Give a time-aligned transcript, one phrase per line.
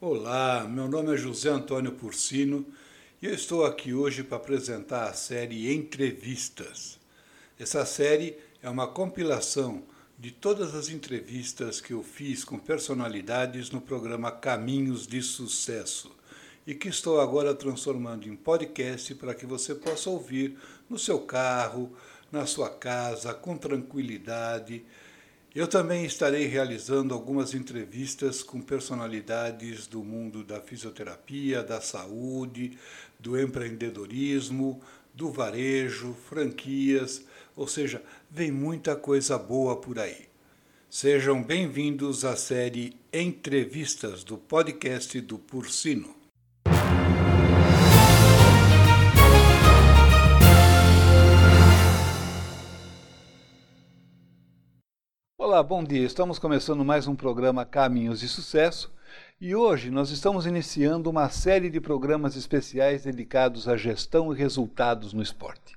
[0.00, 2.66] Olá, meu nome é José Antônio Porcino
[3.22, 6.98] e eu estou aqui hoje para apresentar a série Entrevistas.
[7.56, 9.84] Essa série é uma compilação
[10.18, 16.17] de todas as entrevistas que eu fiz com personalidades no programa Caminhos de Sucesso
[16.68, 20.54] e que estou agora transformando em podcast para que você possa ouvir
[20.86, 21.96] no seu carro,
[22.30, 24.84] na sua casa, com tranquilidade.
[25.54, 32.76] Eu também estarei realizando algumas entrevistas com personalidades do mundo da fisioterapia, da saúde,
[33.18, 34.78] do empreendedorismo,
[35.14, 37.24] do varejo, franquias,
[37.56, 40.28] ou seja, vem muita coisa boa por aí.
[40.90, 46.17] Sejam bem-vindos à série Entrevistas do podcast do Porcino.
[55.58, 56.06] Olá, bom dia.
[56.06, 58.94] Estamos começando mais um programa Caminhos de Sucesso
[59.40, 65.12] e hoje nós estamos iniciando uma série de programas especiais dedicados à gestão e resultados
[65.12, 65.76] no esporte.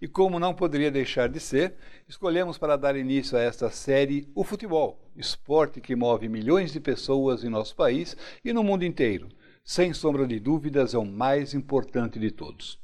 [0.00, 1.74] E como não poderia deixar de ser,
[2.08, 7.44] escolhemos para dar início a esta série o futebol, esporte que move milhões de pessoas
[7.44, 9.28] em nosso país e no mundo inteiro.
[9.62, 12.80] Sem sombra de dúvidas, é o mais importante de todos.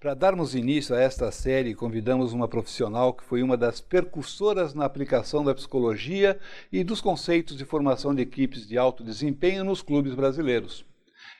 [0.00, 4.84] Para darmos início a esta série, convidamos uma profissional que foi uma das percursoras na
[4.84, 6.38] aplicação da psicologia
[6.72, 10.84] e dos conceitos de formação de equipes de alto desempenho nos clubes brasileiros.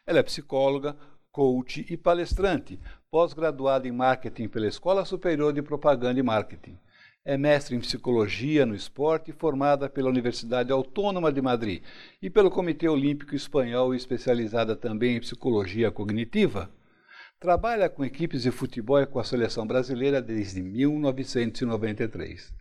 [0.06, 0.96] Ela é psicóloga,
[1.30, 6.78] coach e palestrante, pós-graduada em marketing pela Escola Superior de Propaganda e Marketing.
[7.24, 11.82] É mestre em psicologia no esporte, formada pela Universidade Autônoma de Madrid
[12.22, 16.70] e pelo Comitê Olímpico Espanhol, especializada também em psicologia cognitiva.
[17.40, 22.52] Trabalha com equipes de futebol e com a seleção brasileira desde 1993.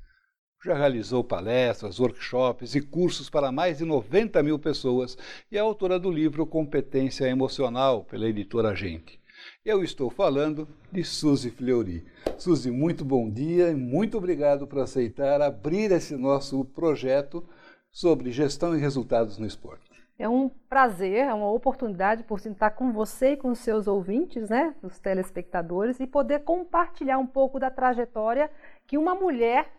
[0.64, 5.18] Já realizou palestras, workshops e cursos para mais de 90 mil pessoas
[5.52, 9.20] e é autora do livro Competência Emocional, pela editora Gente.
[9.66, 12.06] Eu estou falando de Suzy Fleury.
[12.38, 17.44] Suzy, muito bom dia e muito obrigado por aceitar abrir esse nosso projeto
[17.92, 19.87] sobre gestão e resultados no esporte.
[20.20, 24.50] É um prazer, é uma oportunidade por estar com você e com os seus ouvintes,
[24.50, 28.50] né, os telespectadores, e poder compartilhar um pouco da trajetória
[28.88, 29.72] que uma mulher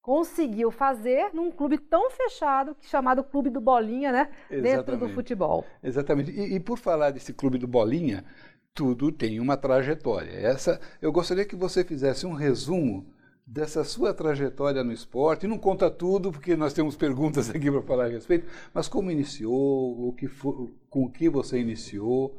[0.00, 4.62] conseguiu fazer num clube tão fechado chamado Clube do Bolinha, né, Exatamente.
[4.62, 5.66] dentro do futebol.
[5.82, 6.30] Exatamente.
[6.30, 8.24] E, e por falar desse Clube do Bolinha,
[8.72, 10.32] tudo tem uma trajetória.
[10.32, 13.04] Essa, eu gostaria que você fizesse um resumo
[13.48, 15.46] dessa sua trajetória no esporte.
[15.46, 20.08] Não conta tudo, porque nós temos perguntas aqui para falar a respeito, mas como iniciou,
[20.08, 22.36] o que for, com o que você iniciou?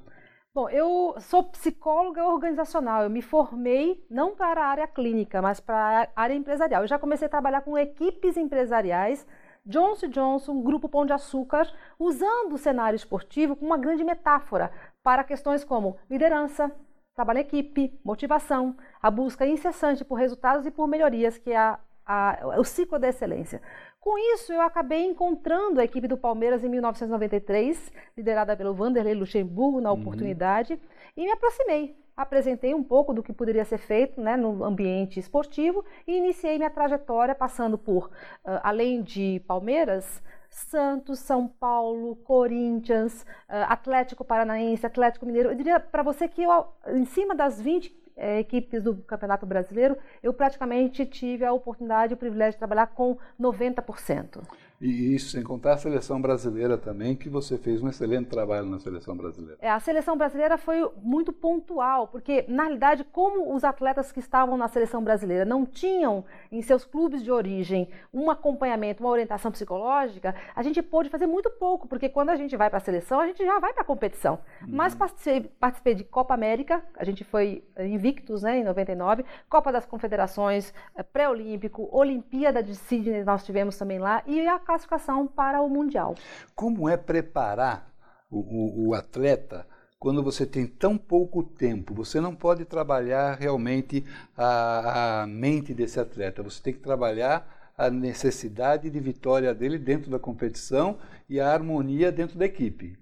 [0.54, 3.04] Bom, eu sou psicóloga organizacional.
[3.04, 6.84] Eu me formei não para a área clínica, mas para a área empresarial.
[6.84, 9.26] Eu já comecei a trabalhar com equipes empresariais,
[9.66, 14.72] Johnson Johnson, Grupo Pão de Açúcar, usando o cenário esportivo como uma grande metáfora
[15.04, 16.72] para questões como liderança,
[17.20, 21.78] trabalho em equipe, motivação, a busca incessante por resultados e por melhorias, que é a,
[22.06, 23.62] a, o ciclo da excelência.
[24.00, 29.82] Com isso, eu acabei encontrando a equipe do Palmeiras em 1993, liderada pelo Vanderlei Luxemburgo
[29.82, 30.00] na uhum.
[30.00, 30.80] oportunidade, uhum.
[31.18, 31.98] e me aproximei.
[32.16, 36.70] Apresentei um pouco do que poderia ser feito né, no ambiente esportivo e iniciei minha
[36.70, 38.06] trajetória passando por,
[38.46, 40.24] uh, além de Palmeiras,
[40.60, 45.50] Santos, São Paulo, Corinthians, ah, Atlético Paranaense, Atlético Mineiro.
[45.50, 49.98] Eu diria para você que eu, em cima das 20 é, equipes do Campeonato Brasileiro,
[50.22, 54.42] eu praticamente tive a oportunidade e o privilégio de trabalhar com 90%.
[54.82, 58.80] E isso sem contar a seleção brasileira também, que você fez um excelente trabalho na
[58.80, 59.58] seleção brasileira.
[59.62, 64.56] É, a seleção brasileira foi muito pontual, porque na realidade, como os atletas que estavam
[64.56, 70.34] na seleção brasileira não tinham em seus clubes de origem um acompanhamento, uma orientação psicológica,
[70.56, 73.28] a gente pôde fazer muito pouco, porque quando a gente vai para a seleção, a
[73.28, 74.40] gente já vai para a competição.
[74.62, 74.70] Uhum.
[74.70, 79.86] Mas participei, participei, de Copa América, a gente foi invictos né, em 99, Copa das
[79.86, 85.70] Confederações, eh, pré-olímpico, Olimpíada de Sydney nós tivemos também lá, e a classificação para o
[85.70, 86.14] Mundial.
[86.54, 87.92] Como é preparar
[88.30, 89.66] o, o, o atleta
[89.98, 91.94] quando você tem tão pouco tempo?
[91.96, 94.06] Você não pode trabalhar realmente
[94.38, 100.12] a, a mente desse atleta, você tem que trabalhar a necessidade de vitória dele dentro
[100.12, 102.96] da competição e a harmonia dentro da equipe.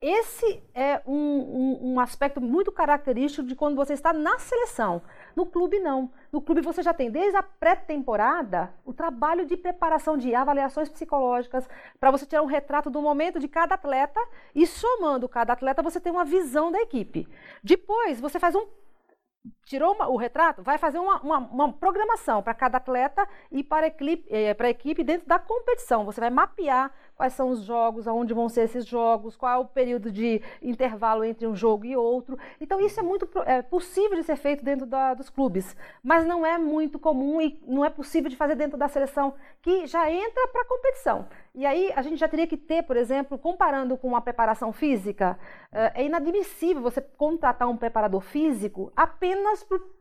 [0.00, 5.02] Esse é um, um, um, aspecto muito característico de quando você está na seleção.
[5.34, 6.12] No clube, não.
[6.30, 11.66] No clube, você já tem, desde a pré-temporada, o trabalho de preparação de avaliações psicológicas,
[11.98, 14.20] para você tirar um retrato do momento de cada atleta
[14.54, 17.26] e, somando cada atleta, você tem uma visão da equipe.
[17.64, 18.66] Depois, você faz um
[19.64, 23.86] tirou uma, o retrato, vai fazer uma, uma, uma programação para cada atleta e para
[23.86, 26.04] a equipe, a equipe dentro da competição.
[26.04, 29.64] Você vai mapear quais são os jogos, aonde vão ser esses jogos, qual é o
[29.64, 32.38] período de intervalo entre um jogo e outro.
[32.60, 36.44] Então isso é muito é, possível de ser feito dentro da, dos clubes, mas não
[36.44, 40.48] é muito comum e não é possível de fazer dentro da seleção que já entra
[40.48, 41.26] para a competição.
[41.54, 45.38] E aí a gente já teria que ter, por exemplo, comparando com a preparação física,
[45.72, 49.96] é, é inadmissível você contratar um preparador físico apenas para o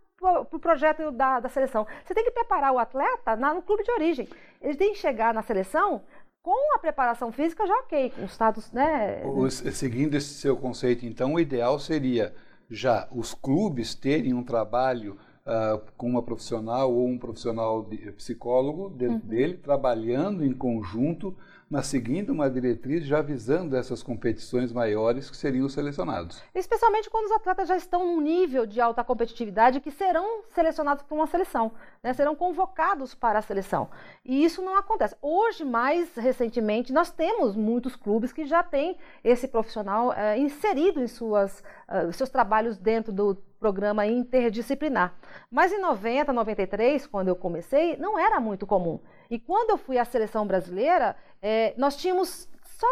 [0.49, 1.85] pro projeto da, da, seleção.
[2.03, 4.27] Você tem que preparar o atleta na, no clube de origem.
[4.61, 6.01] Ele tem que chegar na seleção
[6.45, 9.23] com a preparação física já ok, com status, né?
[9.49, 12.35] seguindo esse seu conceito, então, o ideal seria
[12.69, 18.89] já os clubes terem um trabalho uh, com uma profissional ou um profissional de, psicólogo
[18.89, 19.27] dentro uhum.
[19.27, 21.35] dele, trabalhando em conjunto
[21.69, 26.41] mas seguindo uma diretriz já visando essas competições maiores que seriam selecionados.
[26.53, 31.15] Especialmente quando os atletas já estão num nível de alta competitividade que serão selecionados para
[31.15, 31.71] uma seleção,
[32.03, 32.13] né?
[32.13, 33.89] serão convocados para a seleção.
[34.23, 35.15] E isso não acontece.
[35.21, 41.07] Hoje, mais recentemente, nós temos muitos clubes que já têm esse profissional é, inserido em
[41.07, 45.15] suas, uh, seus trabalhos dentro do programa interdisciplinar.
[45.49, 48.99] Mas em 90, 93, quando eu comecei, não era muito comum.
[49.27, 52.87] E quando eu fui à seleção brasileira, é, nós tínhamos só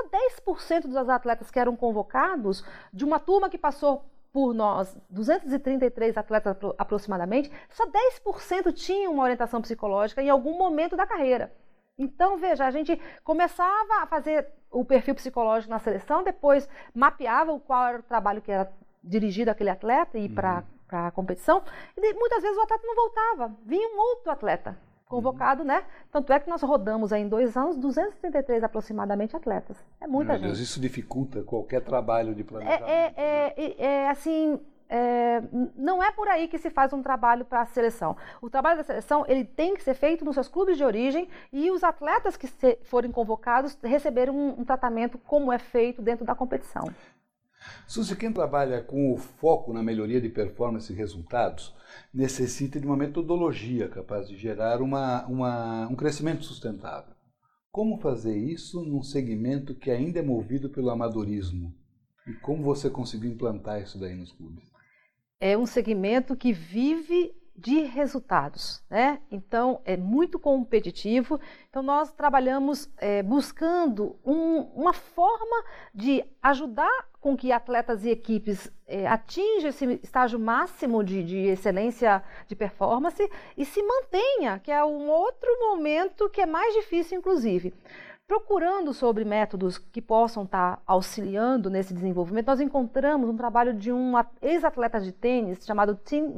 [0.47, 6.57] 10% dos atletas que eram convocados de uma turma que passou por nós, 233 atletas
[6.79, 11.53] aproximadamente, só 10% tinham uma orientação psicológica em algum momento da carreira.
[11.99, 17.87] Então, veja, a gente começava a fazer o perfil psicológico na seleção, depois mapeava qual
[17.89, 20.35] era o trabalho que era dirigido àquele atleta e ir uhum.
[20.35, 20.63] para
[21.07, 21.63] a competição,
[21.97, 24.77] e muitas vezes o atleta não voltava, vinha um outro atleta
[25.07, 25.67] convocado, uhum.
[25.67, 25.83] né?
[26.11, 29.77] Tanto é que nós rodamos aí em dois anos 233 aproximadamente atletas.
[30.01, 30.47] É muita Meu gente.
[30.47, 32.89] Deus, isso dificulta qualquer trabalho de planejamento.
[32.89, 34.59] É, é, é, é assim,
[34.89, 35.41] é,
[35.75, 38.15] não é por aí que se faz um trabalho para a seleção.
[38.41, 41.71] O trabalho da seleção ele tem que ser feito nos seus clubes de origem e
[41.71, 46.35] os atletas que se, forem convocados receberem um, um tratamento como é feito dentro da
[46.35, 46.83] competição.
[47.87, 51.73] Suzy, quem trabalha com o foco na melhoria de performance e resultados
[52.13, 57.13] necessita de uma metodologia capaz de gerar uma, uma, um crescimento sustentável.
[57.71, 61.73] Como fazer isso num segmento que ainda é movido pelo amadorismo?
[62.27, 64.63] E como você conseguiu implantar isso daí nos clubes?
[65.39, 69.19] É um segmento que vive de resultados, né?
[69.29, 71.39] Então é muito competitivo.
[71.69, 75.63] Então nós trabalhamos é, buscando um, uma forma
[75.93, 82.21] de ajudar com que atletas e equipes é, atinjam esse estágio máximo de, de, excelência
[82.47, 87.73] de performance e se mantenha, que é um outro momento que é mais difícil, inclusive.
[88.27, 94.13] Procurando sobre métodos que possam estar auxiliando nesse desenvolvimento, nós encontramos um trabalho de um
[94.41, 96.33] ex-atleta de tênis chamado Tim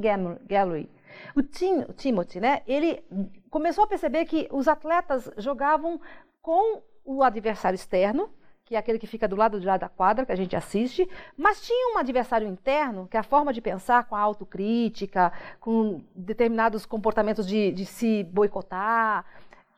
[0.46, 0.90] Gallery.
[1.34, 3.04] O, Tim, o Timothy, né, ele
[3.50, 6.00] começou a perceber que os atletas jogavam
[6.42, 8.30] com o adversário externo,
[8.64, 11.08] que é aquele que fica do lado de lá da quadra, que a gente assiste,
[11.36, 16.02] mas tinha um adversário interno, que é a forma de pensar com a autocrítica, com
[16.14, 19.24] determinados comportamentos de, de se boicotar,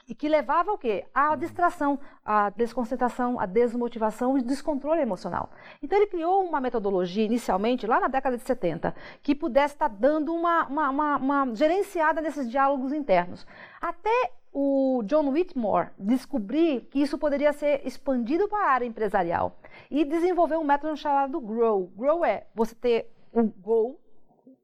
[0.09, 1.05] e que levava ao quê?
[1.15, 5.51] À distração, à desconcentração, à desmotivação e descontrole emocional.
[5.83, 10.35] Então ele criou uma metodologia inicialmente, lá na década de 70, que pudesse estar dando
[10.35, 13.47] uma, uma, uma, uma gerenciada nesses diálogos internos.
[13.81, 19.59] Até o John Whitmore descobrir que isso poderia ser expandido para a área empresarial
[19.91, 21.93] e desenvolver um método chamado Grow.
[21.95, 24.01] Grow é você ter o um goal,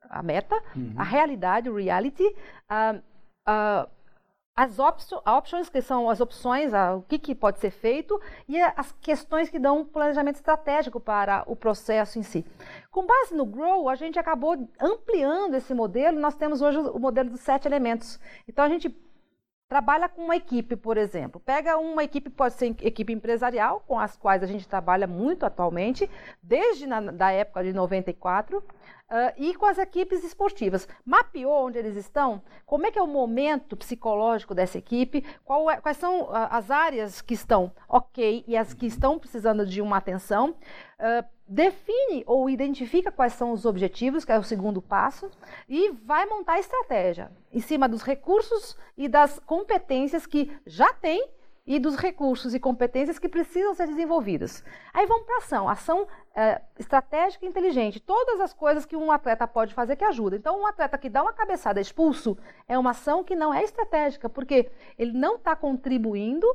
[0.09, 0.95] a meta, uhum.
[0.97, 2.99] a realidade, o reality, uh,
[3.47, 3.94] uh,
[4.57, 9.51] as options, que são as opções, o que, que, pode ser feito, e as questões
[9.51, 12.47] que dão um planejamento estratégico para o processo em si.
[12.91, 17.31] Com base no Grow, a gente acabou ampliando esse modelo, nós temos hoje o modelo
[17.31, 18.21] dos sete elementos.
[18.47, 18.95] Então, a gente
[19.69, 21.41] trabalha com uma equipe, por exemplo.
[21.41, 26.09] Pega uma equipe, pode ser equipe empresarial, com as quais a gente trabalha muito atualmente,
[26.41, 28.63] desde na, da época de 94,
[29.11, 30.89] Uh, e com as equipes esportivas.
[31.05, 32.43] Mapeou onde eles estão?
[32.65, 35.23] Como é que é o momento psicológico dessa equipe?
[35.73, 39.83] É, quais são uh, as áreas que estão ok e as que estão precisando de
[39.83, 40.57] uma atenção?
[40.99, 45.31] Uh, define ou identifica quais são os objetivos, que é o segundo passo,
[45.69, 51.29] e vai montar a estratégia em cima dos recursos e das competências que já tem
[51.67, 54.63] e dos recursos e competências que precisam ser desenvolvidas.
[54.93, 59.47] Aí vamos para ação, ação é, estratégica e inteligente, todas as coisas que um atleta
[59.47, 60.39] pode fazer que ajudam.
[60.39, 62.37] Então, um atleta que dá uma cabeçada expulso
[62.69, 66.47] é uma ação que não é estratégica, porque ele não está contribuindo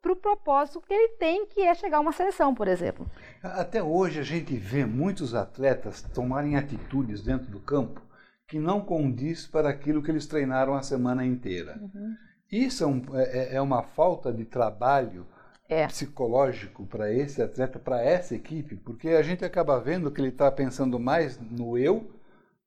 [0.00, 3.10] para o propósito que ele tem, que é chegar a uma seleção, por exemplo.
[3.42, 8.00] Até hoje a gente vê muitos atletas tomarem atitudes dentro do campo
[8.48, 11.76] que não condiz para aquilo que eles treinaram a semana inteira.
[11.80, 12.14] Uhum.
[12.50, 15.26] Isso é, um, é, é, é, uma falta de trabalho
[15.68, 15.86] é.
[15.86, 20.50] psicológico para esse atleta, para essa equipe, porque a gente acaba vendo que ele está
[20.50, 22.08] pensando mais no eu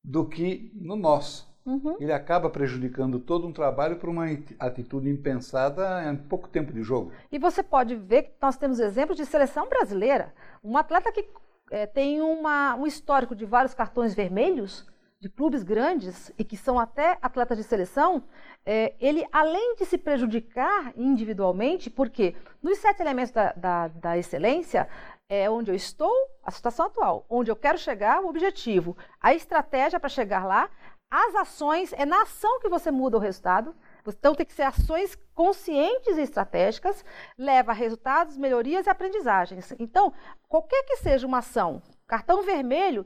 [0.04, 1.48] do que no nós.
[1.66, 1.98] Uhum.
[2.00, 4.26] Ele acaba prejudicando todo um trabalho por uma
[4.58, 7.12] atitude impensada em pouco tempo de jogo.
[7.32, 10.34] E você pode ver que nós temos exemplos de seleção brasileira.
[10.64, 11.30] Um atleta que
[11.70, 14.89] é, tem uma, um histórico de vários cartões vermelhos,
[15.20, 18.24] de clubes grandes e que são até atletas de seleção,
[18.66, 24.88] é, ele, além de se prejudicar individualmente, porque nos sete elementos da, da, da excelência,
[25.28, 30.00] é onde eu estou, a situação atual, onde eu quero chegar, o objetivo, a estratégia
[30.00, 30.70] para chegar lá,
[31.12, 33.76] as ações, é na ação que você muda o resultado.
[34.08, 37.04] Então, tem que ser ações conscientes e estratégicas,
[37.38, 39.74] leva a resultados, melhorias e aprendizagens.
[39.80, 40.14] Então,
[40.48, 43.06] qualquer que seja uma ação, cartão vermelho,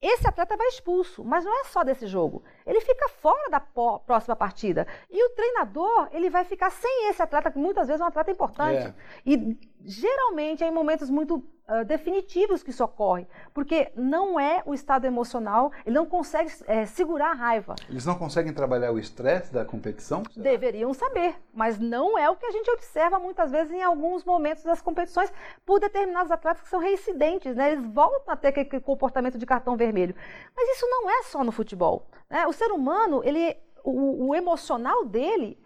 [0.00, 2.42] esse atleta vai expulso, mas não é só desse jogo.
[2.66, 4.86] Ele fica fora da próxima partida.
[5.10, 8.30] E o treinador, ele vai ficar sem esse atleta, que muitas vezes é um atleta
[8.30, 8.88] importante.
[8.88, 8.94] É.
[9.24, 14.74] E geralmente é em momentos muito uh, definitivos que isso ocorre, porque não é o
[14.74, 17.74] estado emocional, ele não consegue é, segurar a raiva.
[17.88, 20.22] Eles não conseguem trabalhar o estresse da competição?
[20.30, 20.42] Será?
[20.42, 24.62] Deveriam saber, mas não é o que a gente observa muitas vezes em alguns momentos
[24.64, 25.32] das competições
[25.64, 27.72] por determinados atletas que são reincidentes, né?
[27.72, 30.14] Eles voltam a ter aquele comportamento de cartão vermelho.
[30.56, 32.06] Mas isso não é só no futebol.
[32.28, 32.46] Né?
[32.46, 35.58] O ser humano, ele, o, o emocional dele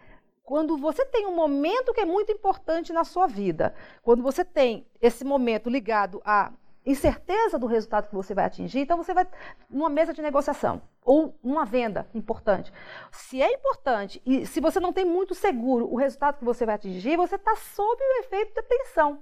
[0.49, 4.83] quando você tem um momento que é muito importante na sua vida, quando você tem
[4.99, 6.51] esse momento ligado à
[6.83, 9.27] incerteza do resultado que você vai atingir, então você vai
[9.69, 12.73] numa mesa de negociação ou numa venda importante.
[13.11, 16.73] Se é importante e se você não tem muito seguro o resultado que você vai
[16.73, 19.19] atingir, você está sob o efeito da tensão.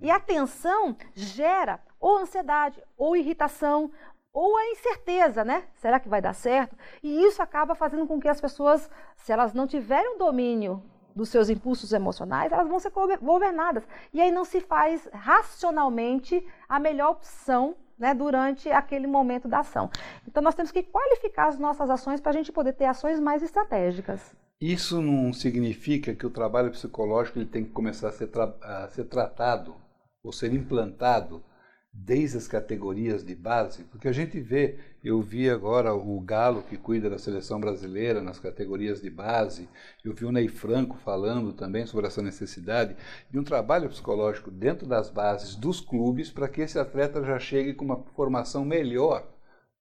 [0.00, 3.92] E a tensão gera ou ansiedade, ou irritação,
[4.32, 5.64] ou a incerteza, né?
[5.74, 6.76] Será que vai dar certo?
[7.02, 10.82] E isso acaba fazendo com que as pessoas, se elas não tiverem o domínio
[11.14, 13.84] dos seus impulsos emocionais, elas vão ser governadas.
[14.12, 19.90] E aí não se faz racionalmente a melhor opção né, durante aquele momento da ação.
[20.26, 23.42] Então nós temos que qualificar as nossas ações para a gente poder ter ações mais
[23.42, 24.34] estratégicas.
[24.60, 28.88] Isso não significa que o trabalho psicológico ele tem que começar a ser, tra a
[28.88, 29.74] ser tratado
[30.22, 31.42] ou ser implantado
[31.92, 36.76] desde as categorias de base, porque a gente vê, eu vi agora o Galo que
[36.76, 39.68] cuida da seleção brasileira nas categorias de base,
[40.04, 42.96] eu vi o Ney Franco falando também sobre essa necessidade
[43.28, 47.74] de um trabalho psicológico dentro das bases dos clubes para que esse atleta já chegue
[47.74, 49.26] com uma formação melhor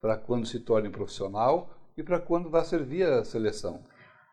[0.01, 3.83] para quando se torne profissional e para quando vá servir a seleção.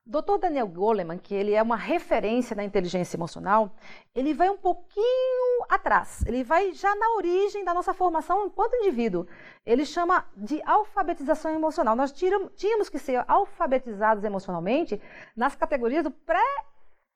[0.07, 0.39] Dr.
[0.41, 3.75] Daniel Goleman, que ele é uma referência na inteligência emocional,
[4.15, 6.25] ele vai um pouquinho atrás.
[6.25, 9.27] Ele vai já na origem da nossa formação enquanto indivíduo.
[9.67, 11.97] Ele chama de alfabetização emocional.
[11.97, 15.03] Nós tínhamos que ser alfabetizados emocionalmente
[15.35, 16.39] nas categorias do pré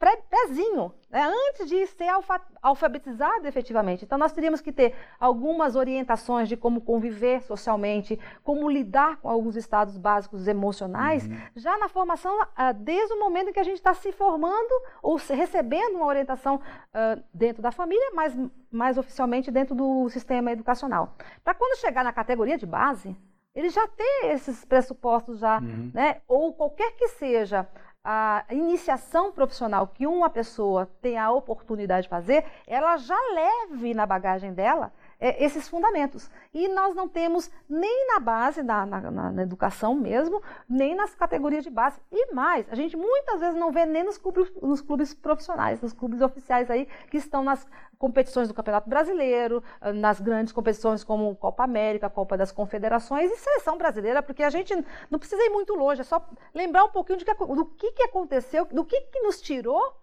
[0.01, 1.31] pré-pezinho, né?
[1.51, 4.05] antes de ser alfa alfabetizado efetivamente.
[4.05, 9.57] Então, nós teríamos que ter algumas orientações de como conviver socialmente, como lidar com alguns
[9.57, 11.37] estados básicos emocionais, uhum.
[11.55, 15.19] já na formação, uh, desde o momento em que a gente está se formando ou
[15.19, 18.37] se recebendo uma orientação uh, dentro da família, mas
[18.71, 21.15] mais oficialmente dentro do sistema educacional.
[21.45, 23.15] Para quando chegar na categoria de base,
[23.55, 25.91] ele já tem esses pressupostos já, uhum.
[25.93, 26.21] né?
[26.29, 27.67] ou qualquer que seja
[28.03, 34.07] a iniciação profissional que uma pessoa tem a oportunidade de fazer, ela já leve na
[34.07, 36.31] bagagem dela é, esses fundamentos.
[36.53, 41.63] E nós não temos nem na base, na, na, na, educação mesmo, nem nas categorias
[41.63, 42.01] de base.
[42.11, 45.93] E mais, a gente muitas vezes não vê nem nos clubes, nos clubes profissionais, nos
[45.93, 47.67] clubes oficiais aí, que estão nas
[47.99, 49.63] competições do Campeonato Brasileiro,
[49.95, 54.75] nas grandes competições como Copa América, Copa das Confederações e Seleção Brasileira, porque a gente
[55.11, 58.65] não precisa ir muito longe, é só lembrar um pouquinho que, do que, que aconteceu,
[58.65, 60.01] do que, que nos tirou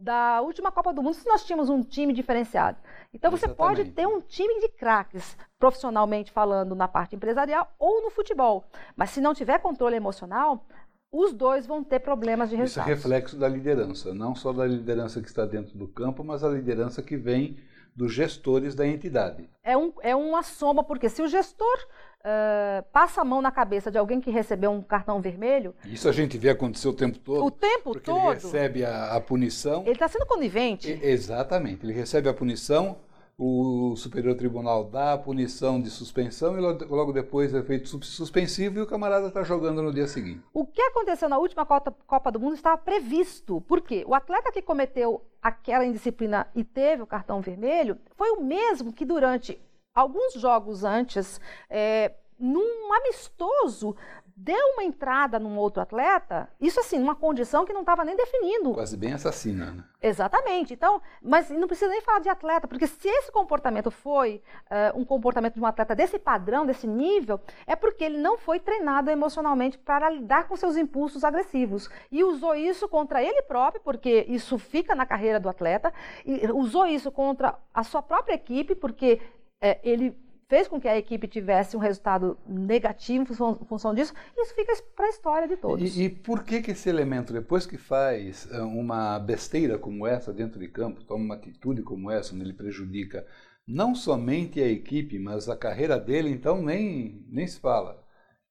[0.00, 2.78] da última Copa do Mundo se nós tínhamos um time diferenciado.
[3.12, 3.76] Então você Exatamente.
[3.76, 8.64] pode ter um time de craques, profissionalmente falando, na parte empresarial ou no futebol.
[8.96, 10.66] Mas se não tiver controle emocional,
[11.12, 12.86] os dois vão ter problemas de resultado.
[12.86, 16.42] Isso é reflexo da liderança, não só da liderança que está dentro do campo, mas
[16.42, 17.58] a liderança que vem
[17.94, 19.48] dos gestores da entidade.
[19.62, 21.86] É, um, é uma soma, porque se o gestor
[22.20, 25.74] uh, passa a mão na cabeça de alguém que recebeu um cartão vermelho.
[25.84, 27.44] Isso a gente vê acontecer o tempo todo.
[27.44, 28.18] O tempo porque todo.
[28.18, 29.82] Ele recebe a, a punição.
[29.82, 30.90] Ele está sendo conivente.
[30.90, 31.84] E, exatamente.
[31.84, 32.96] Ele recebe a punição,
[33.42, 38.82] o Superior Tribunal dá a punição de suspensão e logo depois é feito suspensivo e
[38.82, 40.42] o camarada está jogando no dia seguinte.
[40.52, 43.62] O que aconteceu na última Copa do Mundo estava previsto.
[43.62, 44.04] Por quê?
[44.06, 49.06] O atleta que cometeu aquela indisciplina e teve o cartão vermelho foi o mesmo que
[49.06, 49.58] durante
[49.94, 53.96] alguns jogos antes, é, num amistoso
[54.42, 58.72] deu uma entrada num outro atleta, isso assim, numa condição que não estava nem definindo.
[58.72, 59.84] Quase bem assassina, né?
[60.00, 60.72] Exatamente.
[60.72, 65.04] Então, mas não precisa nem falar de atleta, porque se esse comportamento foi uh, um
[65.04, 69.76] comportamento de um atleta desse padrão, desse nível, é porque ele não foi treinado emocionalmente
[69.76, 71.90] para lidar com seus impulsos agressivos.
[72.10, 75.92] E usou isso contra ele próprio, porque isso fica na carreira do atleta,
[76.24, 79.20] e usou isso contra a sua própria equipe, porque
[79.62, 80.16] uh, ele
[80.50, 85.06] fez com que a equipe tivesse um resultado negativo em função, disso, isso fica para
[85.06, 85.96] a história de todos.
[85.96, 90.32] E, e, por que, que esse elemento, depois que faz eh, uma besteira como essa
[90.32, 93.24] dentro de campo, toma uma atitude como essa, onde ele prejudica
[93.64, 98.04] não somente a equipe, mas a carreira dele, então nem, nem se fala.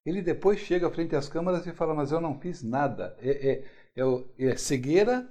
[0.05, 3.17] Ele depois chega frente às câmeras e fala, mas eu não fiz nada.
[3.19, 3.63] É, é,
[3.97, 5.29] é, é cegueira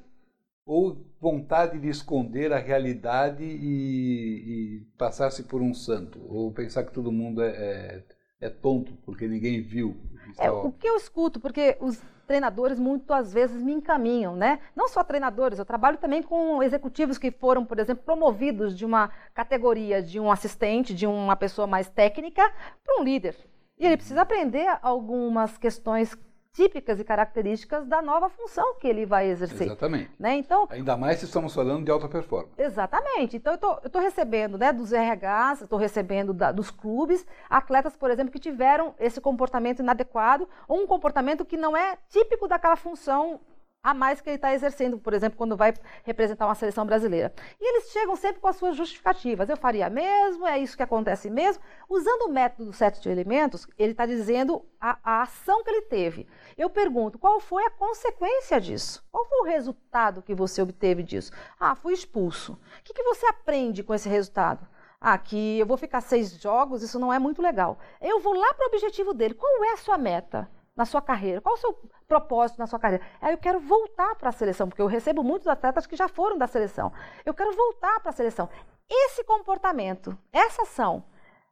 [0.68, 6.92] ou vontade de esconder a realidade e, e passar-se por um santo, ou pensar que
[6.92, 8.04] todo mundo é, é,
[8.42, 9.96] é tonto porque ninguém viu.
[10.38, 14.60] É, o que eu escuto, porque os treinadores muitas vezes me encaminham, né?
[14.76, 19.08] Não só treinadores, eu trabalho também com executivos que foram, por exemplo, promovidos de uma
[19.32, 22.42] categoria de um assistente, de uma pessoa mais técnica,
[22.84, 23.34] para um líder.
[23.78, 26.14] E ele precisa aprender algumas questões
[26.58, 29.68] típicas e características da nova função que ele vai exercer.
[29.68, 30.10] Exatamente.
[30.18, 30.34] Né?
[30.38, 32.50] Então, Ainda mais se estamos falando de alta performance.
[32.58, 33.36] Exatamente.
[33.36, 38.32] Então, eu estou recebendo né, dos RHs, estou recebendo da, dos clubes, atletas, por exemplo,
[38.32, 43.38] que tiveram esse comportamento inadequado ou um comportamento que não é típico daquela função
[43.82, 47.32] a mais que ele está exercendo, por exemplo, quando vai representar uma seleção brasileira.
[47.60, 49.48] E eles chegam sempre com as suas justificativas.
[49.48, 51.62] Eu faria mesmo, é isso que acontece mesmo.
[51.88, 56.26] Usando o método dos sete elementos, ele está dizendo a, a, ação que ele teve.
[56.56, 59.04] Eu pergunto, qual foi a consequência disso?
[59.10, 61.32] Qual foi o resultado que você obteve disso?
[61.58, 62.52] Ah, fui expulso.
[62.52, 64.66] O que, que você aprende com esse resultado?
[65.00, 67.78] Ah, que eu vou ficar seis jogos, isso não é muito legal.
[68.00, 69.34] Eu vou lá para o objetivo dele.
[69.34, 70.50] Qual é a sua meta?
[70.78, 71.40] Na sua carreira?
[71.40, 73.04] Qual o seu propósito na sua carreira?
[73.20, 76.38] Aí eu quero voltar para a seleção, porque eu recebo muitos atletas que já foram
[76.38, 76.92] da seleção.
[77.26, 78.48] Eu quero voltar para a seleção.
[78.88, 81.02] Esse comportamento, essa ação,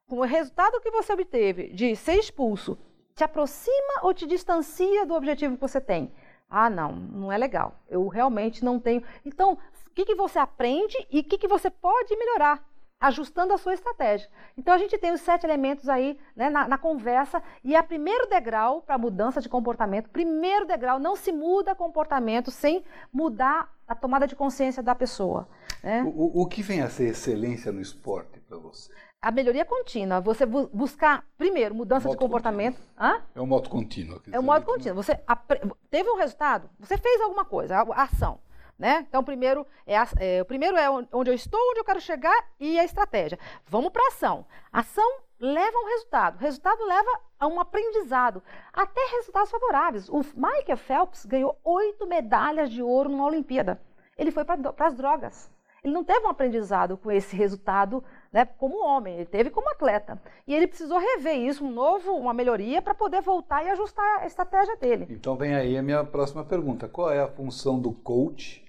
[0.07, 2.79] com o resultado que você obteve de ser expulso,
[3.17, 6.15] te aproxima ou te distancia do objetivo que você tem?
[6.49, 7.75] Ah, não, não é legal.
[7.89, 9.03] Eu realmente não tenho.
[9.25, 12.65] Então, o que, que você aprende e o que, que você pode melhorar?
[13.01, 14.29] Ajustando a sua estratégia.
[14.57, 17.85] Então a gente tem os sete elementos aí né, na, na, conversa e é o
[17.85, 20.09] primeiro degrau para mudança de comportamento.
[20.09, 25.49] Primeiro degrau, não se muda comportamento sem mudar a tomada de consciência da pessoa.
[25.83, 26.03] Né?
[26.05, 28.93] O, o, que vem a ser excelência no esporte para você?
[29.21, 30.21] A melhoria contínua.
[30.21, 32.81] Você bu buscar, primeiro, mudança de comportamento.
[33.35, 34.21] É um modo contínuo.
[34.31, 34.97] É um modo contínuo.
[34.97, 35.19] Você
[35.91, 38.39] teve um resultado, você fez alguma coisa, a ação.
[38.79, 39.07] Né?
[39.09, 42.37] Então, primeiro é, a, é, o primeiro é onde eu estou, onde eu quero chegar
[42.61, 43.39] e a estratégia.
[43.67, 44.45] Vamos para ação.
[44.71, 46.39] Ação leva a um resultado.
[46.39, 50.09] Resultado leva a um aprendizado, até resultados favoráveis.
[50.09, 53.81] O Michael Phelps ganhou oito medalhas de ouro numa Olimpíada.
[54.17, 55.51] Ele foi para as drogas.
[55.85, 60.21] Ele não teve um aprendizado com esse resultado né, como homem, ele teve como atleta.
[60.45, 64.27] E ele precisou rever isso, um novo, uma melhoria, para poder voltar e ajustar a
[64.27, 65.07] estratégia dele.
[65.09, 66.89] Então vem aí a minha próxima pergunta.
[66.89, 68.66] Qual é a função do coach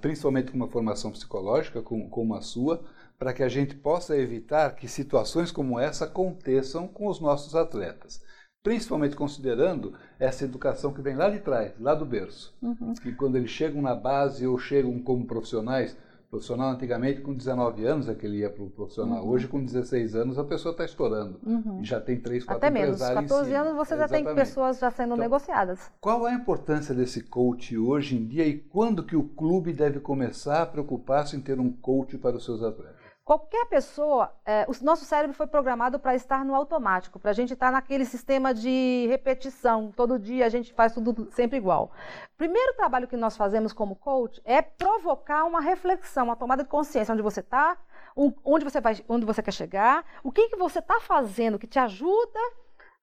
[0.00, 2.82] principalmente com uma formação psicológica como, a sua,
[3.18, 8.20] para que a gente possa evitar que situações como essa aconteçam com os nossos atletas.
[8.62, 12.56] Principalmente considerando essa educação que vem lá de trás, lá do berço.
[12.62, 12.94] Uhum.
[12.94, 15.96] Que quando eles chegam na base ou chegam como profissionais,
[16.32, 19.22] profissional antigamente com 19 anos é que ele ia para o profissional.
[19.22, 19.28] Uhum.
[19.32, 21.38] Hoje com 16 anos a pessoa está estourando.
[21.44, 21.82] Uhum.
[21.82, 22.98] E já tem 3, 4 Até menos.
[22.98, 25.92] 14 anos você já tem pessoas já sendo então, negociadas.
[26.00, 30.62] Qual a importância desse coach hoje em dia e quando que o clube deve começar
[30.62, 33.01] a preocupar-se em ter um coach para os seus atletas?
[33.24, 37.52] Qualquer pessoa, é, o nosso cérebro foi programado para estar no automático, para a gente
[37.52, 39.92] estar naquele sistema de repetição.
[39.94, 41.92] Todo dia a gente faz tudo sempre igual.
[42.36, 47.12] Primeiro trabalho que nós fazemos como coach é provocar uma reflexão, uma tomada de consciência
[47.12, 47.78] onde você está,
[48.16, 52.40] onde você onde você quer chegar, o que, que você está fazendo que te ajuda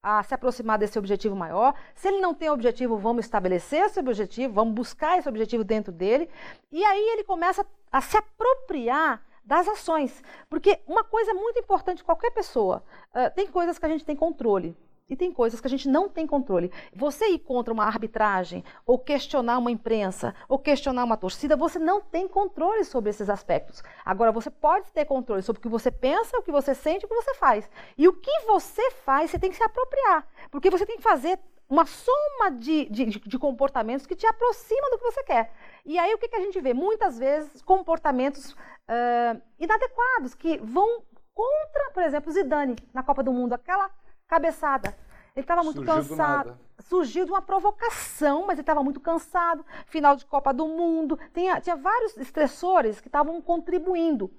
[0.04, 1.74] a se aproximar desse objetivo maior.
[1.96, 6.30] Se ele não tem objetivo, vamos estabelecer esse objetivo, vamos buscar esse objetivo dentro dele.
[6.70, 10.24] E aí ele começa a se apropriar das ações.
[10.48, 12.84] Porque uma coisa muito importante, qualquer pessoa,
[13.16, 14.78] uh, tem coisas que a gente tem controle.
[15.10, 16.72] E tem coisas que a gente não tem controle.
[16.96, 22.00] Você ir contra uma arbitragem, ou questionar uma imprensa, ou questionar uma torcida, você não
[22.00, 23.82] tem controle sobre esses aspectos.
[24.06, 27.08] Agora, você pode ter controle sobre o que você pensa, o que você sente, o
[27.08, 27.68] que você faz.
[27.98, 30.28] E o que você faz, você tem que se apropriar.
[30.52, 34.98] Porque você tem que fazer uma soma de, de, de comportamentos que te aproxima do
[34.98, 35.52] que você quer.
[35.90, 36.72] E aí o que, que a gente vê?
[36.72, 41.02] Muitas vezes comportamentos uh, inadequados que vão
[41.34, 43.90] contra, por exemplo, Zidane na Copa do Mundo, aquela
[44.28, 44.96] cabeçada.
[45.36, 46.60] Ele estava muito Surgiu cansado.
[46.80, 49.66] Surgiu de uma provocação, mas ele estava muito cansado.
[49.86, 51.20] Final de Copa do Mundo.
[51.34, 54.32] Tinha, tinha vários estressores que estavam contribuindo.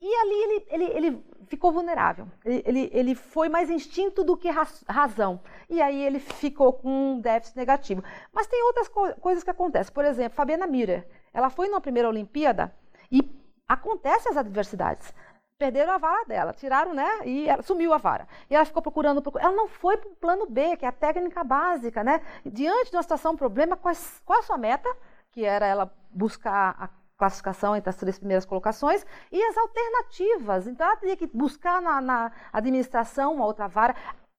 [0.00, 2.26] E ali ele, ele, ele ficou vulnerável.
[2.44, 4.50] Ele, ele, ele, foi mais instinto do que
[4.88, 5.40] razão.
[5.68, 8.02] E aí ele ficou com um déficit negativo.
[8.32, 9.92] Mas tem outras co coisas que acontecem.
[9.92, 11.08] Por exemplo, Fabiana Mira.
[11.32, 12.74] Ela foi na primeira Olimpíada
[13.10, 13.20] e
[13.66, 15.12] acontecem as adversidades.
[15.56, 17.08] Perderam a vara dela, tiraram, né?
[17.24, 18.26] E ela sumiu a vara.
[18.50, 19.46] E ela ficou procurando, procurando.
[19.46, 22.20] Ela não foi para o plano B, que é a técnica básica, né?
[22.44, 24.88] Diante de uma situação, problema, qual, qual a sua meta?
[25.30, 30.66] Que era ela buscar a classificação entre as três primeiras colocações e as alternativas.
[30.66, 33.94] Então, ela teria que buscar na, na administração uma outra vara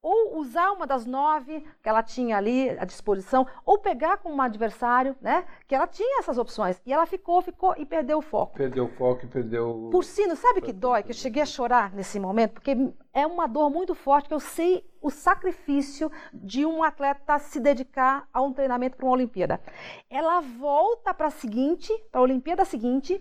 [0.05, 4.41] ou usar uma das nove que ela tinha ali à disposição, ou pegar como um
[4.41, 5.45] adversário, né?
[5.67, 6.79] Que ela tinha essas opções.
[6.85, 8.55] E ela ficou, ficou e perdeu o foco.
[8.55, 9.89] Perdeu o foco e perdeu.
[9.91, 11.01] Por sino, sabe que dói?
[11.01, 12.77] Que eu cheguei a chorar nesse momento, porque
[13.11, 18.29] é uma dor muito forte, que eu sei o sacrifício de um atleta se dedicar
[18.31, 19.59] a um treinamento para uma Olimpíada.
[20.07, 23.19] Ela volta para a seguinte, para a Olimpíada seguinte,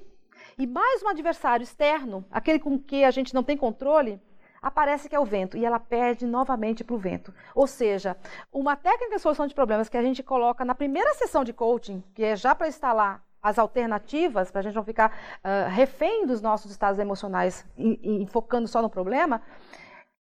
[0.59, 4.20] e mais um adversário externo, aquele com que a gente não tem controle,
[4.64, 7.35] aparece que é o vento e ela perde novamente para o vento.
[7.55, 8.16] Ou seja,
[8.50, 12.03] uma técnica de solução de problemas que a gente coloca na primeira sessão de coaching,
[12.14, 16.40] que é já para instalar as alternativas, para a gente não ficar uh, refém dos
[16.40, 19.42] nossos estados emocionais e, e focando só no problema,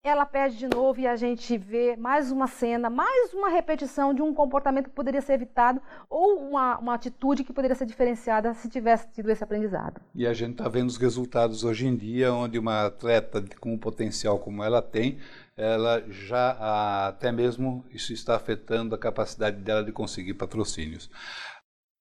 [0.05, 4.21] ela perde de novo e a gente vê mais uma cena, mais uma repetição de
[4.21, 8.67] um comportamento que poderia ser evitado ou uma, uma atitude que poderia ser diferenciada se
[8.67, 10.01] tivesse tido esse aprendizado.
[10.13, 13.77] E a gente está vendo os resultados hoje em dia, onde uma atleta com um
[13.77, 15.19] potencial como ela tem,
[15.55, 21.09] ela já até mesmo isso está afetando a capacidade dela de conseguir patrocínios.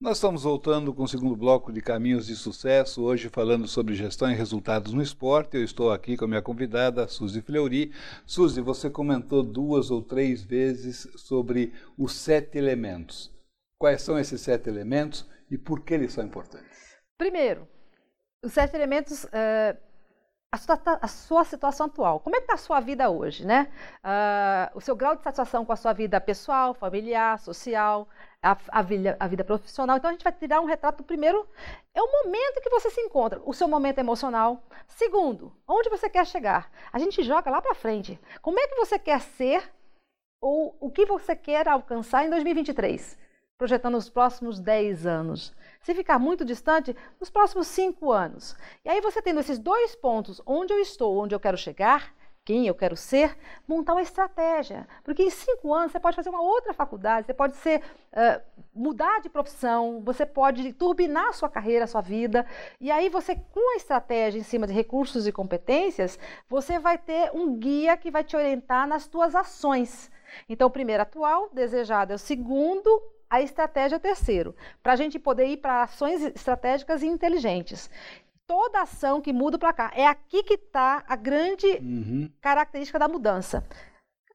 [0.03, 4.29] Nós estamos voltando com o segundo bloco de Caminhos de Sucesso, hoje falando sobre gestão
[4.29, 5.57] e resultados no esporte.
[5.57, 7.93] Eu estou aqui com a minha convidada, Suzy Fleury.
[8.27, 13.33] Suzy, você comentou duas ou três vezes sobre os sete elementos.
[13.79, 16.97] Quais são esses sete elementos e por que eles são importantes?
[17.17, 17.69] Primeiro,
[18.45, 19.23] os sete elementos.
[19.23, 19.92] Uh,
[20.53, 22.21] a, sua, a sua, situação atual.
[22.21, 23.73] Como é que está a sua vida hoje, né?
[24.05, 28.07] Uh, o seu grau de satisfação com a sua vida pessoal, familiar, social,
[28.43, 29.97] a, a, vida, a vida profissional.
[29.97, 31.49] Então a gente vai tirar um retrato primeiro,
[31.95, 34.63] é o momento que você se encontra, o seu momento emocional.
[34.87, 36.71] Segundo, onde você quer chegar.
[36.93, 38.21] A gente joga lá para frente.
[38.43, 39.73] Como é que você quer ser
[40.39, 43.19] ou o que você quer alcançar em 2023?
[43.57, 45.55] Projetando os próximos 10 anos.
[45.83, 48.57] Se ficar muito distante, nos próximos 5 anos.
[48.85, 52.15] E aí você tendo esses dois pontos, onde eu estou, onde eu quero chegar,
[52.45, 54.87] quem eu quero ser, montar uma estratégia.
[55.05, 57.81] Porque em cinco anos você pode fazer uma outra faculdade, você pode ser,
[58.13, 58.43] uh,
[58.75, 62.45] mudar de profissão, você pode turbinar a sua carreira, a sua vida.
[62.81, 66.19] E aí você, com a estratégia em cima de recursos e competências,
[66.49, 70.11] você vai ter um guia que vai te orientar nas suas ações.
[70.49, 72.91] Então, o primeiro atual, desejado é o segundo,
[73.33, 77.89] a estratégia terceiro, para a gente poder ir para ações estratégicas e inteligentes
[78.47, 79.91] toda ação que muda o placar.
[79.97, 82.31] É aqui que está a grande uhum.
[82.39, 83.65] característica da mudança.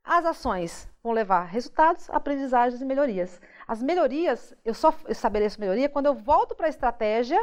[0.04, 3.40] As ações vão levar resultados, aprendizagens e melhorias.
[3.68, 7.40] As melhorias, eu só estabeleço melhoria quando eu volto para a estratégia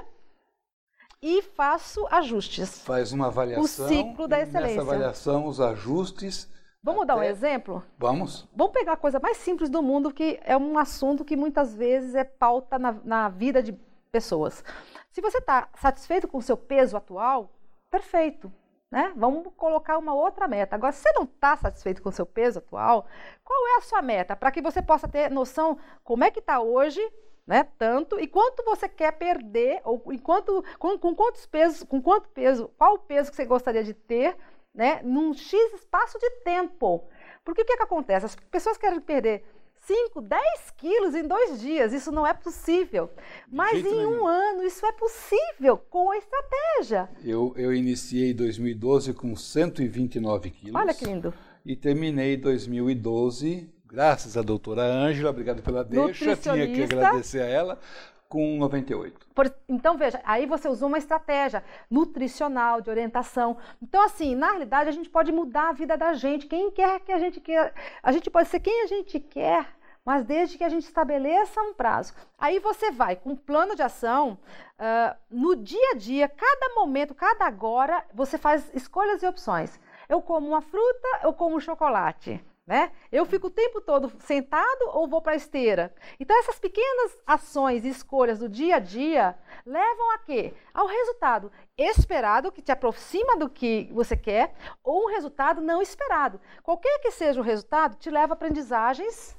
[1.23, 2.81] e faço ajustes.
[2.81, 3.63] Faz uma avaliação.
[3.63, 4.79] O ciclo da excelência.
[4.79, 6.53] Nessa avaliação, os ajustes.
[6.85, 7.15] Vamos até...
[7.15, 7.83] dar um exemplo?
[7.97, 8.47] Vamos.
[8.55, 12.15] Vamos pegar a coisa mais simples do mundo, que é um assunto que muitas vezes
[12.15, 13.73] é pauta na, na vida de
[14.13, 14.63] pessoas.
[15.11, 17.51] Se você está satisfeito com o seu peso atual,
[17.91, 18.53] perfeito.
[18.91, 19.13] Né?
[19.17, 20.77] Vamos colocar uma outra meta.
[20.77, 23.07] Agora, se você não está satisfeito com o seu peso atual,
[23.43, 24.37] qual é a sua meta?
[24.37, 27.01] Para que você possa ter noção como é que está hoje,
[27.47, 27.65] né?
[27.79, 32.71] Tanto e quanto você quer perder, ou enquanto, com, com quantos pesos, com quanto peso,
[32.77, 34.37] qual o peso que você gostaria de ter,
[34.75, 35.01] né?
[35.03, 37.05] Num X espaço de tempo.
[37.45, 38.27] Porque o que, que acontece?
[38.27, 39.45] As pessoas querem perder
[39.87, 40.43] 5, 10
[40.79, 41.93] quilos em dois dias.
[41.93, 43.11] Isso não é possível.
[43.49, 47.09] Mas em um ano, isso é possível com a estratégia.
[47.23, 50.75] Eu, eu iniciei 2012 com 129 quilos.
[50.75, 51.35] Olha que lindo.
[51.65, 57.81] E terminei 2012, graças à doutora Ângela, obrigado pela deixa, tinha que agradecer a ela,
[58.29, 59.27] com 98.
[59.35, 63.57] Por, então, veja, aí você usou uma estratégia nutricional, de orientação.
[63.83, 66.47] Então, assim, na realidade, a gente pode mudar a vida da gente.
[66.47, 67.73] Quem quer que a gente quer.
[68.03, 69.67] A gente pode ser quem a gente quer,
[70.05, 72.13] mas desde que a gente estabeleça um prazo.
[72.39, 74.39] Aí você vai com um plano de ação,
[74.79, 79.81] uh, no dia a dia, cada momento, cada agora, você faz escolhas e opções.
[80.09, 82.45] Eu como uma fruta, eu como um chocolate.
[82.67, 82.93] Né?
[83.13, 85.95] Eu fico o tempo todo sentado ou vou para a esteira?
[86.19, 90.55] Então, essas pequenas ações e escolhas do dia a dia levam a quê?
[90.73, 96.41] Ao resultado esperado, que te aproxima do que você quer, ou um resultado não esperado.
[96.63, 99.37] Qualquer que seja o resultado, te leva a aprendizagens